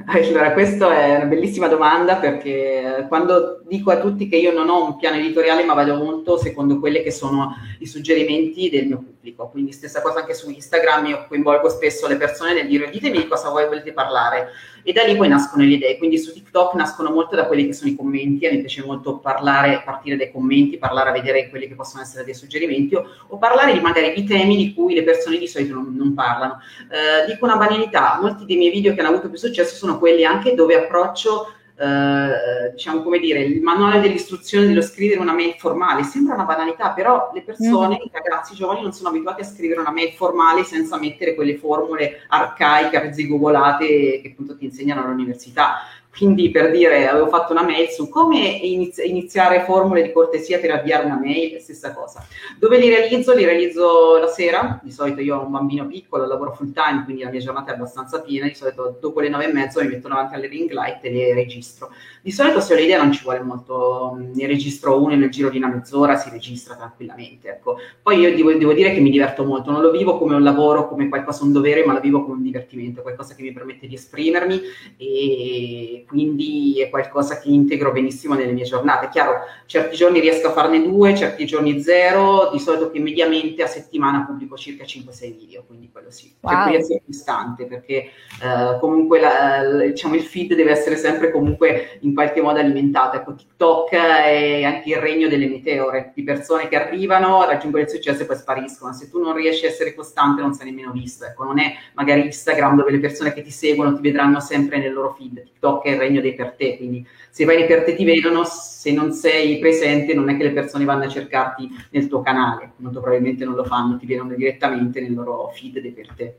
Allora, 0.08 0.54
questa 0.54 0.94
è 0.98 1.16
una 1.16 1.26
bellissima 1.26 1.68
domanda 1.68 2.16
perché 2.16 3.06
quando 3.08 3.62
dico 3.68 3.92
a 3.92 4.00
tutti 4.00 4.28
che 4.28 4.38
io 4.38 4.52
non 4.52 4.70
ho 4.70 4.86
un 4.86 4.98
piano 4.98 5.18
editoriale, 5.18 5.64
ma 5.64 5.74
vado 5.74 5.96
molto 5.96 6.38
secondo 6.38 6.80
quelli 6.80 7.04
che 7.04 7.12
sono 7.12 7.56
i 7.80 7.86
suggerimenti 7.86 8.70
del 8.70 8.88
mio 8.88 8.98
pubblico. 8.98 9.50
Quindi 9.50 9.72
stessa 9.72 10.02
cosa 10.02 10.20
anche 10.20 10.34
su 10.34 10.50
Instagram, 10.50 11.06
io 11.06 11.26
coinvolgo 11.28 11.70
spesso 11.70 12.08
le 12.08 12.18
persone 12.18 12.54
nel 12.54 12.68
dire 12.68 12.90
ditemi 12.90 13.18
di 13.18 13.28
cosa 13.28 13.50
voi 13.50 13.68
volete 13.68 13.94
parlare 13.94 14.50
e 14.84 14.94
da 14.94 15.04
lì 15.04 15.16
poi 15.16 15.28
nascono 15.28 15.64
le 15.64 15.74
idee. 15.74 15.98
Quindi 15.98 16.18
su 16.18 16.34
TikTok 16.34 16.74
nascono 16.74 17.12
molto 17.12 17.36
da 17.36 17.46
quelli 17.46 17.66
che 17.66 17.74
sono 17.74 17.92
i 17.92 17.96
commenti, 17.96 18.46
a 18.46 18.52
me 18.52 18.60
piace 18.60 18.84
molto 18.84 19.20
parlare, 19.20 19.82
partire 19.86 20.16
dai 20.16 20.32
commenti, 20.32 20.78
parlare 20.78 21.10
a 21.10 21.14
vedere 21.14 21.50
quelli 21.50 21.68
che 21.68 21.76
possono 21.76 22.02
essere 22.02 22.24
dei 22.24 22.34
suggerimenti 22.34 22.96
o, 22.96 23.06
o 23.28 23.38
parlare 23.38 23.74
di, 23.74 23.80
magari 23.80 24.14
di 24.14 24.24
temi 24.24 24.56
di 24.58 24.74
cui 24.74 24.94
le 24.94 25.04
persone 25.04 25.38
di 25.38 25.48
solito 25.48 25.74
non, 25.74 25.94
non 25.96 26.14
parlano. 26.14 26.60
Eh, 26.90 27.32
dico 27.32 27.46
una 27.46 27.58
banalità, 27.58 28.18
molti 28.22 28.46
dei 28.46 28.58
miei 28.58 28.72
video 28.72 28.94
che 28.94 29.00
hanno 29.00 29.10
avuto 29.10 29.30
più 29.30 29.38
successo 29.38 29.76
sono 29.76 29.91
quelli 29.98 30.26
anche 30.26 30.56
dove 30.56 30.76
approccio 30.76 31.54
eh, 31.82 32.72
diciamo 32.74 33.02
come 33.02 33.18
dire, 33.18 33.42
il 33.42 33.60
manuale 33.64 34.00
delle 34.02 34.14
istruzioni 34.14 34.68
dello 34.68 34.84
scrivere 34.84 35.20
una 35.20 35.34
mail 35.34 35.56
formale. 35.58 36.04
Sembra 36.04 36.36
una 36.36 36.44
banalità, 36.44 36.92
però 36.92 37.32
le 37.34 37.42
persone, 37.42 37.96
mm. 37.96 38.06
i 38.06 38.12
ragazzi 38.12 38.54
i 38.54 38.56
giovani 38.56 38.84
non 38.84 38.94
sono 38.94 39.10
abituati 39.10 39.42
a 39.42 39.46
scrivere 39.46 39.80
una 39.80 39.92
mail 39.92 40.12
formale 40.12 40.64
senza 40.64 41.00
mettere 41.00 41.34
quelle 41.34 41.58
formule 41.58 42.26
arcaiche, 42.28 42.98
arzigogolate 42.98 43.88
che 44.22 44.30
appunto 44.32 44.56
ti 44.56 44.66
insegnano 44.66 45.02
all'università. 45.02 45.78
Quindi 46.16 46.52
per 46.52 46.72
dire, 46.72 47.08
avevo 47.08 47.28
fatto 47.28 47.54
una 47.54 47.64
mail 47.64 47.88
su 47.90 48.10
come 48.10 48.38
inizi- 48.38 49.08
iniziare 49.08 49.64
formule 49.64 50.04
di 50.04 50.12
cortesia 50.12 50.60
per 50.60 50.72
avviare 50.72 51.06
una 51.06 51.18
mail, 51.18 51.60
stessa 51.62 51.94
cosa. 51.94 52.26
Dove 52.60 52.78
li 52.78 52.90
realizzo? 52.90 53.34
Li 53.34 53.46
realizzo 53.46 54.18
la 54.18 54.28
sera, 54.28 54.80
di 54.84 54.92
solito 54.92 55.22
io 55.22 55.38
ho 55.38 55.46
un 55.46 55.52
bambino 55.52 55.88
piccolo, 55.88 56.26
lavoro 56.26 56.52
full 56.54 56.74
time, 56.74 57.04
quindi 57.06 57.24
la 57.24 57.30
mia 57.30 57.40
giornata 57.40 57.72
è 57.72 57.76
abbastanza 57.76 58.22
piena, 58.22 58.46
di 58.48 58.54
solito 58.54 58.98
dopo 59.00 59.22
le 59.22 59.30
nove 59.30 59.46
e 59.46 59.54
mezzo 59.54 59.82
mi 59.82 59.88
metto 59.88 60.10
davanti 60.10 60.36
alle 60.36 60.48
ring 60.48 60.70
light 60.72 61.04
e 61.04 61.12
le 61.12 61.34
registro. 61.34 61.92
Di 62.22 62.32
solito 62.32 62.60
se 62.60 62.74
ho 62.74 62.78
l'idea 62.78 63.02
non 63.02 63.12
ci 63.14 63.24
vuole 63.24 63.42
molto, 63.42 64.16
ne 64.20 64.46
registro 64.48 65.02
uno 65.02 65.14
e 65.14 65.16
nel 65.16 65.30
giro 65.30 65.50
di 65.50 65.58
una 65.58 65.70
mezz'ora 65.70 66.18
si 66.18 66.30
registra 66.30 66.76
tranquillamente. 66.76 67.50
Ecco. 67.50 67.78
Poi 68.02 68.20
io 68.20 68.36
devo, 68.36 68.54
devo 68.54 68.74
dire 68.74 68.94
che 68.94 69.00
mi 69.00 69.10
diverto 69.10 69.44
molto, 69.44 69.72
non 69.72 69.82
lo 69.82 69.92
vivo 69.92 70.18
come 70.18 70.36
un 70.36 70.44
lavoro, 70.44 70.88
come 70.88 71.08
qualcosa, 71.08 71.46
un 71.46 71.54
dovere, 71.54 71.86
ma 71.86 71.94
lo 71.94 72.00
vivo 72.00 72.22
come 72.24 72.36
un 72.36 72.44
divertimento, 72.44 73.02
qualcosa 73.02 73.34
che 73.34 73.42
mi 73.42 73.54
permette 73.54 73.88
di 73.88 73.96
esprimermi 73.96 74.62
e 74.98 76.01
e 76.02 76.06
quindi 76.06 76.82
è 76.82 76.90
qualcosa 76.90 77.40
che 77.40 77.50
integro 77.50 77.92
benissimo 77.92 78.34
nelle 78.34 78.52
mie 78.52 78.64
giornate. 78.64 79.10
Chiaro, 79.10 79.42
certi 79.66 79.96
giorni 79.96 80.20
riesco 80.20 80.48
a 80.48 80.52
farne 80.52 80.82
due, 80.82 81.16
certi 81.16 81.46
giorni 81.46 81.82
zero, 81.82 82.50
di 82.52 82.60
solito 82.60 82.90
che 82.90 83.00
mediamente 83.00 83.64
a 83.64 83.68
settimana 83.68 84.26
pubblico 84.26 84.58
circa 84.58 84.84
5-6 84.84 85.38
video, 85.38 85.64
quindi 85.66 85.90
quello 85.92 86.10
sì. 86.12 86.34
Wow. 86.42 86.54
Cerco 86.54 86.70
di 86.70 86.76
essere 86.76 87.02
costante 87.06 87.66
perché 87.66 87.94
eh, 87.94 88.78
comunque 88.80 89.20
la, 89.20 89.86
diciamo, 89.86 90.16
il 90.16 90.24
feed 90.24 90.56
deve 90.56 90.72
essere 90.72 90.96
sempre 90.96 91.32
comunque 91.32 92.00
in 92.02 92.14
qualche 92.14 92.42
modo 92.42 92.60
alimentato. 92.60 93.18
Ecco, 93.18 93.36
TikTok 93.36 93.92
è 93.92 94.64
anche 94.64 94.90
il 94.90 94.98
regno 94.98 95.28
delle 95.28 95.48
meteore, 95.48 96.12
di 96.16 96.24
persone 96.24 96.68
che 96.68 96.76
arrivano, 96.76 97.46
raggiungono 97.46 97.84
il 97.84 97.90
successo 97.90 98.24
e 98.24 98.26
poi 98.26 98.38
spariscono. 98.38 98.94
Se 98.94 99.10
tu 99.10 99.22
non 99.22 99.36
riesci 99.36 99.66
a 99.66 99.70
essere 99.70 99.94
costante 99.94 100.42
non 100.42 100.54
sei 100.54 100.68
nemmeno 100.68 100.92
visto. 100.92 101.26
Ecco, 101.26 101.44
non 101.44 101.60
è 101.60 101.74
magari 101.94 102.26
Instagram 102.26 102.78
dove 102.78 102.92
le 102.92 103.00
persone 103.00 103.34
che 103.34 103.42
ti 103.42 103.52
seguono 103.52 103.96
ti 103.96 104.02
vedranno 104.02 104.40
sempre 104.40 104.80
nel 104.80 104.94
loro 104.94 105.16
feed. 105.18 105.44
TikTok 105.44 105.86
è 105.86 105.91
il 105.92 106.00
regno 106.00 106.22
dei 106.22 106.34
per 106.34 106.54
te, 106.54 106.78
quindi 106.78 107.06
se 107.30 107.46
vai 107.46 107.58
nei 107.58 107.68
per 107.68 107.84
te 107.84 107.96
ti 107.96 108.04
vedono, 108.04 108.44
se 108.44 108.92
non 108.92 109.12
sei 109.12 109.60
presente 109.60 110.14
non 110.14 110.30
è 110.30 110.38
che 110.38 110.44
le 110.44 110.52
persone 110.52 110.86
vanno 110.86 111.06
a 111.06 111.10
cercarti 111.10 111.70
nel 111.92 112.08
tuo 112.08 112.22
canale, 112.22 112.72
molto 112.78 113.00
probabilmente 113.00 113.46
non 113.46 113.56
lo 113.56 113.64
fanno, 113.64 113.98
ti 113.98 114.06
vedono 114.06 114.34
direttamente 114.34 115.00
nel 115.02 115.14
loro 115.14 115.52
feed 115.54 115.80
dei 115.80 115.92
per 115.92 116.08
te. 116.16 116.36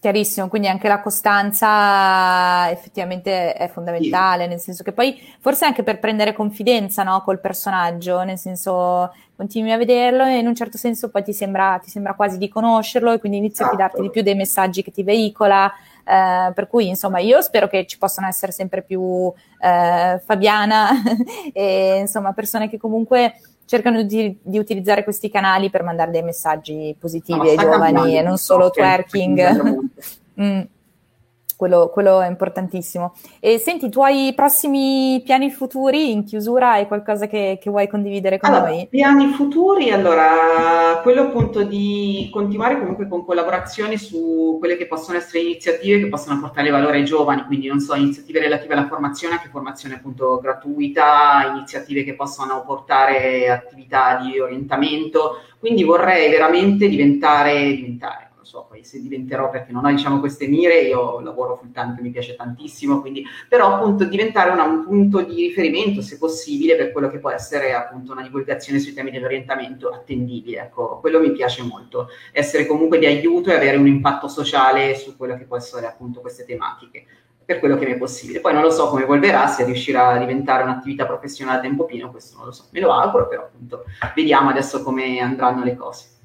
Chiarissimo, 0.00 0.48
quindi 0.48 0.66
anche 0.66 0.88
la 0.88 1.02
costanza 1.02 2.70
effettivamente 2.70 3.52
è 3.52 3.68
fondamentale, 3.68 4.44
sì. 4.44 4.48
nel 4.48 4.58
senso 4.58 4.82
che 4.82 4.92
poi 4.92 5.14
forse 5.40 5.66
anche 5.66 5.82
per 5.82 5.98
prendere 5.98 6.32
confidenza 6.32 7.02
no, 7.02 7.20
col 7.20 7.38
personaggio, 7.38 8.22
nel 8.22 8.38
senso 8.38 9.12
continui 9.36 9.72
a 9.72 9.76
vederlo 9.76 10.24
e 10.24 10.38
in 10.38 10.46
un 10.46 10.54
certo 10.54 10.78
senso 10.78 11.10
poi 11.10 11.22
ti 11.22 11.34
sembra, 11.34 11.78
ti 11.82 11.90
sembra 11.90 12.14
quasi 12.14 12.38
di 12.38 12.48
conoscerlo 12.48 13.12
e 13.12 13.18
quindi 13.18 13.36
inizi 13.36 13.60
esatto. 13.60 13.68
a 13.68 13.72
fidarti 13.72 14.00
di 14.00 14.10
più 14.10 14.22
dei 14.22 14.34
messaggi 14.34 14.82
che 14.82 14.90
ti 14.90 15.02
veicola. 15.02 15.70
Eh, 16.04 16.52
per 16.52 16.66
cui 16.66 16.88
insomma 16.88 17.18
io 17.18 17.40
spero 17.40 17.68
che 17.68 17.86
ci 17.86 17.98
possano 17.98 18.26
essere 18.26 18.52
sempre 18.52 18.82
più 18.82 19.32
eh, 19.60 20.20
Fabiana 20.24 20.90
e 21.52 21.98
insomma 22.00 22.32
persone 22.32 22.68
che 22.68 22.78
comunque 22.78 23.34
cercano 23.64 24.02
di, 24.02 24.36
di, 24.42 24.58
utilizzare 24.58 25.04
questi 25.04 25.30
canali 25.30 25.70
per 25.70 25.84
mandare 25.84 26.10
dei 26.10 26.22
messaggi 26.22 26.96
positivi 26.98 27.38
no, 27.38 27.50
ai 27.50 27.56
giovani 27.56 28.18
e 28.18 28.22
non 28.22 28.36
solo 28.36 28.70
twerking. 28.70 29.78
mm, 30.40 30.60
quello, 31.60 31.90
quello, 31.90 32.22
è 32.22 32.26
importantissimo. 32.26 33.12
E 33.38 33.58
senti, 33.58 33.84
i 33.84 33.90
tuoi 33.90 34.32
prossimi 34.34 35.20
piani 35.22 35.50
futuri 35.50 36.10
in 36.10 36.24
chiusura 36.24 36.70
hai 36.70 36.86
qualcosa 36.86 37.26
che, 37.26 37.58
che 37.60 37.68
vuoi 37.68 37.86
condividere 37.86 38.38
con 38.38 38.48
allora, 38.48 38.70
noi? 38.70 38.86
Piani 38.88 39.26
futuri, 39.32 39.90
allora, 39.90 41.00
quello 41.02 41.24
appunto 41.24 41.62
di 41.62 42.30
continuare 42.32 42.78
comunque 42.78 43.06
con 43.06 43.26
collaborazioni 43.26 43.98
su 43.98 44.56
quelle 44.58 44.78
che 44.78 44.86
possono 44.86 45.18
essere 45.18 45.40
iniziative 45.40 45.98
che 45.98 46.08
possono 46.08 46.40
portare 46.40 46.70
valore 46.70 46.96
ai 46.96 47.04
giovani, 47.04 47.44
quindi 47.44 47.68
non 47.68 47.78
so, 47.78 47.94
iniziative 47.94 48.40
relative 48.40 48.72
alla 48.72 48.86
formazione, 48.86 49.34
anche 49.34 49.50
formazione 49.50 49.96
appunto 49.96 50.38
gratuita, 50.40 51.52
iniziative 51.54 52.04
che 52.04 52.14
possono 52.14 52.64
portare 52.64 53.50
attività 53.50 54.18
di 54.22 54.40
orientamento, 54.40 55.42
quindi 55.58 55.84
vorrei 55.84 56.30
veramente 56.30 56.88
diventare, 56.88 57.74
diventare 57.74 58.29
so 58.50 58.66
poi 58.68 58.82
se 58.82 59.00
diventerò 59.00 59.48
perché 59.48 59.70
non 59.70 59.84
ho 59.84 59.90
diciamo 59.90 60.18
queste 60.18 60.48
mire, 60.48 60.80
io 60.80 61.20
lavoro 61.20 61.56
full 61.56 61.70
time 61.70 61.94
che 61.94 62.02
mi 62.02 62.10
piace 62.10 62.34
tantissimo, 62.34 63.00
quindi 63.00 63.24
però 63.48 63.76
appunto 63.76 64.04
diventare 64.04 64.50
una, 64.50 64.64
un 64.64 64.84
punto 64.84 65.20
di 65.20 65.46
riferimento 65.46 66.02
se 66.02 66.18
possibile 66.18 66.74
per 66.74 66.90
quello 66.90 67.08
che 67.08 67.18
può 67.18 67.30
essere 67.30 67.72
appunto 67.74 68.10
una 68.10 68.22
divulgazione 68.22 68.80
sui 68.80 68.92
temi 68.92 69.12
dell'orientamento 69.12 69.90
attendibile, 69.90 70.62
ecco, 70.62 70.98
quello 70.98 71.20
mi 71.20 71.30
piace 71.30 71.62
molto, 71.62 72.08
essere 72.32 72.66
comunque 72.66 72.98
di 72.98 73.06
aiuto 73.06 73.50
e 73.50 73.54
avere 73.54 73.76
un 73.76 73.86
impatto 73.86 74.26
sociale 74.26 74.96
su 74.96 75.16
quello 75.16 75.36
che 75.36 75.44
può 75.44 75.56
essere 75.56 75.86
appunto 75.86 76.20
queste 76.20 76.44
tematiche 76.44 77.04
per 77.44 77.60
quello 77.60 77.76
che 77.76 77.86
mi 77.86 77.92
è 77.92 77.96
possibile. 77.96 78.40
Poi 78.40 78.52
non 78.52 78.62
lo 78.62 78.70
so 78.70 78.88
come 78.88 79.02
evolverà, 79.02 79.46
se 79.46 79.64
riuscirà 79.64 80.08
a 80.08 80.18
diventare 80.18 80.64
un'attività 80.64 81.06
professionale 81.06 81.58
a 81.58 81.60
tempo 81.60 81.84
pieno, 81.84 82.10
questo 82.10 82.36
non 82.36 82.46
lo 82.46 82.52
so, 82.52 82.64
me 82.70 82.80
lo 82.80 82.92
auguro, 82.92 83.28
però 83.28 83.42
appunto 83.42 83.84
vediamo 84.14 84.50
adesso 84.50 84.82
come 84.82 85.20
andranno 85.20 85.62
le 85.62 85.76
cose. 85.76 86.18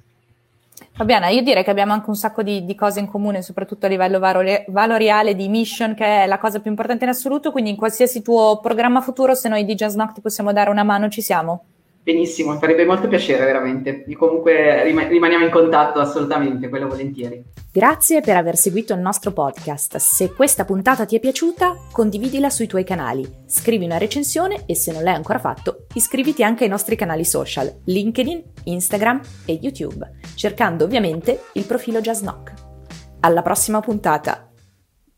Fabiana, 0.98 1.28
io 1.28 1.42
direi 1.42 1.66
che 1.66 1.72
abbiamo 1.72 1.92
anche 1.92 2.10
un 2.10 2.16
sacco 2.16 2.42
di, 2.42 2.64
di 2.64 2.74
cose 2.74 3.02
in 3.02 3.08
comune, 3.08 3.42
soprattutto 3.42 3.86
a 3.86 3.90
livello 3.90 4.18
valoriale 4.18 5.36
di 5.36 5.50
mission, 5.50 5.94
che 5.94 6.24
è 6.24 6.26
la 6.26 6.38
cosa 6.38 6.62
più 6.62 6.70
importante 6.70 7.04
in 7.04 7.10
assoluto, 7.10 7.52
quindi 7.52 7.72
in 7.72 7.76
qualsiasi 7.76 8.22
tuo 8.22 8.62
programma 8.62 9.02
futuro, 9.02 9.36
se 9.36 9.50
noi 9.50 9.66
di 9.66 9.76
Jazz 9.76 9.96
Knock 9.96 10.14
ti 10.14 10.22
possiamo 10.22 10.54
dare 10.54 10.70
una 10.70 10.84
mano, 10.84 11.10
ci 11.10 11.22
siamo. 11.22 11.66
Benissimo, 12.06 12.52
mi 12.52 12.60
farebbe 12.60 12.86
molto 12.86 13.08
piacere 13.08 13.44
veramente. 13.46 14.06
Comunque 14.16 14.84
rimaniamo 14.84 15.44
in 15.44 15.50
contatto 15.50 16.00
assolutamente, 16.00 16.70
quello 16.70 16.88
volentieri. 16.88 17.44
Grazie 17.72 18.22
per 18.22 18.38
aver 18.38 18.58
seguito 18.58 18.94
il 18.94 19.00
nostro 19.00 19.32
podcast. 19.32 19.96
Se 19.98 20.32
questa 20.32 20.66
puntata 20.66 21.06
ti 21.06 21.16
è 21.16 21.20
piaciuta, 21.20 21.76
condividila 21.92 22.52
sui 22.52 22.68
tuoi 22.68 22.84
canali, 22.84 23.28
scrivi 23.48 23.86
una 23.86 23.98
recensione 23.98 24.66
e 24.68 24.76
se 24.76 24.92
non 24.92 25.02
l'hai 25.02 25.16
ancora 25.16 25.40
fatto, 25.40 25.88
iscriviti 25.96 26.44
anche 26.44 26.66
ai 26.66 26.70
nostri 26.70 26.96
canali 26.96 27.26
social, 27.26 27.74
LinkedIn, 27.86 28.44
Instagram 28.66 29.22
e 29.46 29.54
YouTube, 29.60 30.08
cercando 30.36 30.84
ovviamente 30.84 31.46
il 31.54 31.66
profilo 31.66 32.02
Jazz 32.02 32.20
Knock. 32.20 32.54
Alla 33.22 33.42
prossima 33.42 33.80
puntata! 33.80 34.52